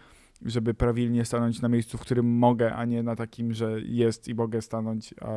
żeby 0.45 0.73
prawilnie 0.73 1.25
stanąć 1.25 1.61
na 1.61 1.69
miejscu, 1.69 1.97
w 1.97 2.01
którym 2.01 2.25
mogę, 2.37 2.75
a 2.75 2.85
nie 2.85 3.03
na 3.03 3.15
takim, 3.15 3.53
że 3.53 3.81
jest 3.81 4.27
i 4.27 4.35
mogę 4.35 4.61
stanąć, 4.61 5.13
a 5.21 5.29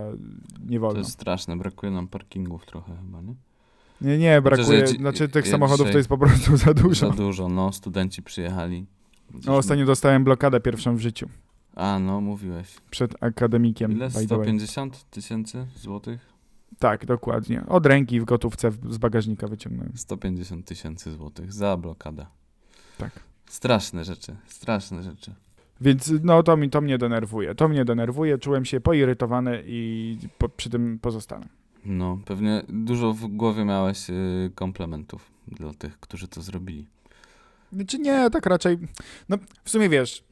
nie 0.66 0.76
To 0.76 0.80
wolno. 0.80 0.98
jest 0.98 1.10
straszne, 1.10 1.56
brakuje 1.56 1.92
nam 1.92 2.08
parkingów 2.08 2.66
trochę 2.66 2.96
chyba, 2.96 3.20
nie? 3.20 3.34
Nie, 4.00 4.18
nie, 4.18 4.42
brakuje. 4.42 4.78
ja 4.78 4.84
dzi- 4.86 4.96
znaczy 4.96 5.28
tych 5.28 5.44
ja 5.44 5.50
samochodów 5.50 5.90
to 5.90 5.96
jest 5.96 6.08
po 6.08 6.18
prostu 6.18 6.56
za 6.56 6.74
dużo. 6.74 7.08
Za 7.10 7.16
dużo, 7.16 7.48
no, 7.48 7.72
studenci 7.72 8.22
przyjechali. 8.22 8.86
No, 9.46 9.56
ostatnio 9.56 9.86
dostałem 9.86 10.24
blokadę 10.24 10.60
pierwszą 10.60 10.96
w 10.96 11.00
życiu. 11.00 11.28
A, 11.76 11.98
no, 11.98 12.20
mówiłeś. 12.20 12.76
Przed 12.90 13.22
akademikiem. 13.22 13.92
Ile? 13.92 14.08
by 14.08 14.12
the 14.12 14.18
way. 14.18 14.26
150 14.26 15.11
tysięcy 15.11 15.66
złotych? 15.76 16.32
Tak, 16.78 17.06
dokładnie. 17.06 17.64
Od 17.68 17.87
ręki 17.87 18.20
w 18.20 18.24
gotówce 18.24 18.70
z 18.90 18.98
bagażnika 18.98 19.48
wyciągnąłem. 19.48 19.92
150 19.96 20.66
tysięcy 20.66 21.12
złotych 21.12 21.52
za 21.52 21.76
blokadę. 21.76 22.26
Tak. 22.98 23.20
Straszne 23.46 24.04
rzeczy, 24.04 24.37
straszne 24.46 25.02
rzeczy. 25.02 25.35
Więc 25.80 26.12
no 26.22 26.42
to, 26.42 26.56
mi, 26.56 26.70
to 26.70 26.80
mnie 26.80 26.98
denerwuje. 26.98 27.54
To 27.54 27.68
mnie 27.68 27.85
denerwuje. 27.85 28.38
Czułem 28.38 28.64
się 28.64 28.80
poirytowany 28.80 29.62
i 29.66 30.18
po, 30.38 30.48
przy 30.48 30.70
tym 30.70 30.98
pozostanę. 30.98 31.48
No, 31.85 32.18
pewnie 32.24 32.62
dużo 32.68 33.12
w 33.12 33.26
głowie 33.26 33.64
miałeś 33.64 34.11
y, 34.11 34.50
komplementów 34.54 35.30
dla 35.48 35.74
tych, 35.74 36.00
którzy 36.00 36.28
to 36.28 36.42
zrobili. 36.42 36.87
Czy 37.87 37.98
nie, 37.98 38.30
tak 38.30 38.46
raczej. 38.46 38.78
No 39.28 39.37
w 39.64 39.70
sumie 39.70 39.88
wiesz, 39.88 40.24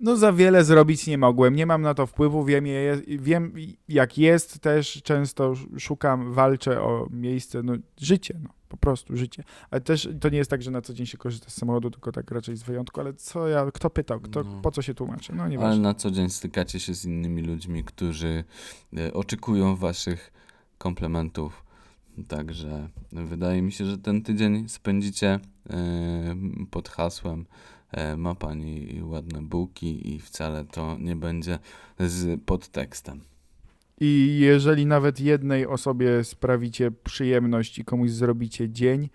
no 0.00 0.16
za 0.16 0.32
wiele 0.32 0.64
zrobić 0.64 1.06
nie 1.06 1.18
mogłem. 1.18 1.56
Nie 1.56 1.66
mam 1.66 1.82
na 1.82 1.94
to 1.94 2.06
wpływu. 2.06 2.44
Wiem, 2.44 2.66
je, 2.66 3.00
wiem 3.06 3.52
jak 3.88 4.18
jest 4.18 4.58
też. 4.58 5.00
Często 5.02 5.54
szukam, 5.78 6.32
walczę 6.32 6.82
o 6.82 7.06
miejsce. 7.10 7.62
No 7.62 7.72
życie, 8.00 8.34
no 8.42 8.48
po 8.68 8.76
prostu 8.76 9.16
życie. 9.16 9.44
Ale 9.70 9.80
też 9.80 10.08
to 10.20 10.28
nie 10.28 10.38
jest 10.38 10.50
tak, 10.50 10.62
że 10.62 10.70
na 10.70 10.82
co 10.82 10.94
dzień 10.94 11.06
się 11.06 11.18
korzysta 11.18 11.50
z 11.50 11.54
samochodu, 11.54 11.90
tylko 11.90 12.12
tak 12.12 12.30
raczej 12.30 12.56
z 12.56 12.62
wyjątku. 12.62 13.00
Ale 13.00 13.14
co 13.14 13.48
ja, 13.48 13.70
kto 13.74 13.90
pytał, 13.90 14.20
kto, 14.20 14.44
No. 14.44 14.60
po 14.62 14.70
co 14.70 14.82
się 14.82 14.94
tłumaczy? 14.94 15.32
No 15.34 15.42
Ale 15.42 15.50
nieważne. 15.50 15.82
na 15.82 15.94
co 15.94 16.10
dzień 16.10 16.30
stykacie 16.30 16.80
się 16.80 16.94
z 16.94 17.04
innymi 17.04 17.42
ludźmi, 17.42 17.84
którzy 17.84 18.44
y, 18.98 19.12
oczekują 19.14 19.76
waszych 19.76 20.32
komplementów. 20.78 21.64
Także 22.28 22.88
wydaje 23.12 23.62
mi 23.62 23.72
się, 23.72 23.84
że 23.84 23.98
ten 23.98 24.22
tydzień 24.22 24.68
spędzicie 24.68 25.34
y, 25.66 25.70
pod 26.70 26.88
hasłem 26.88 27.40
e, 27.40 27.77
ma 28.16 28.34
pani 28.34 29.00
ładne 29.02 29.42
bułki 29.42 30.14
i 30.14 30.20
wcale 30.20 30.64
to 30.64 30.96
nie 31.00 31.16
będzie 31.16 31.58
z 31.98 32.40
podtekstem. 32.44 33.20
I 34.00 34.38
jeżeli 34.40 34.86
nawet 34.86 35.20
jednej 35.20 35.66
osobie 35.66 36.24
sprawicie 36.24 36.90
przyjemność 36.90 37.78
i 37.78 37.84
komuś 37.84 38.10
zrobicie 38.10 38.70
dzień, 38.70 39.08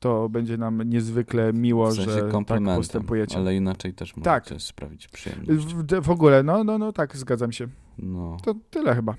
to 0.00 0.28
będzie 0.28 0.56
nam 0.56 0.82
niezwykle 0.82 1.52
miło, 1.52 1.90
W 1.90 1.94
sensie 1.94 2.10
że 2.10 2.20
tak 2.44 2.64
postępujecie. 2.76 3.36
ale 3.36 3.56
inaczej 3.56 3.94
też 3.94 4.12
Tak. 4.22 4.44
możecie 4.44 4.66
sprawić 4.66 5.08
przyjemność. 5.08 5.66
W, 5.74 6.00
w 6.02 6.10
ogóle, 6.10 6.42
no, 6.42 6.64
no, 6.64 6.78
no 6.78 6.92
tak, 6.92 7.16
zgadzam 7.16 7.52
się. 7.52 7.68
No, 7.98 8.36
To 8.44 8.54
tyle 8.70 8.94
chyba. 8.94 9.14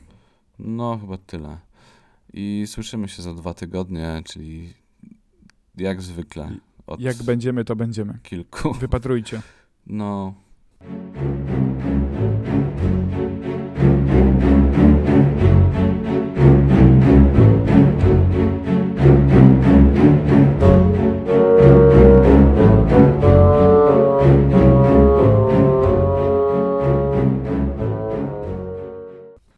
no 0.60 0.98
chyba 1.02 1.18
tyle. 1.18 1.58
I 2.34 2.64
słyszymy 2.68 3.08
się 3.08 3.22
za 3.22 3.34
dwa 3.34 3.54
tygodnie, 3.54 4.22
czyli 4.26 4.74
jak 5.78 6.02
zwykle 6.02 6.52
Jak 7.00 7.24
będziemy, 7.24 7.66
to 7.66 7.76
będziemy. 7.76 8.20
kilku. 8.24 8.74
Wypatrujcie. 8.74 9.42
No, 9.88 10.34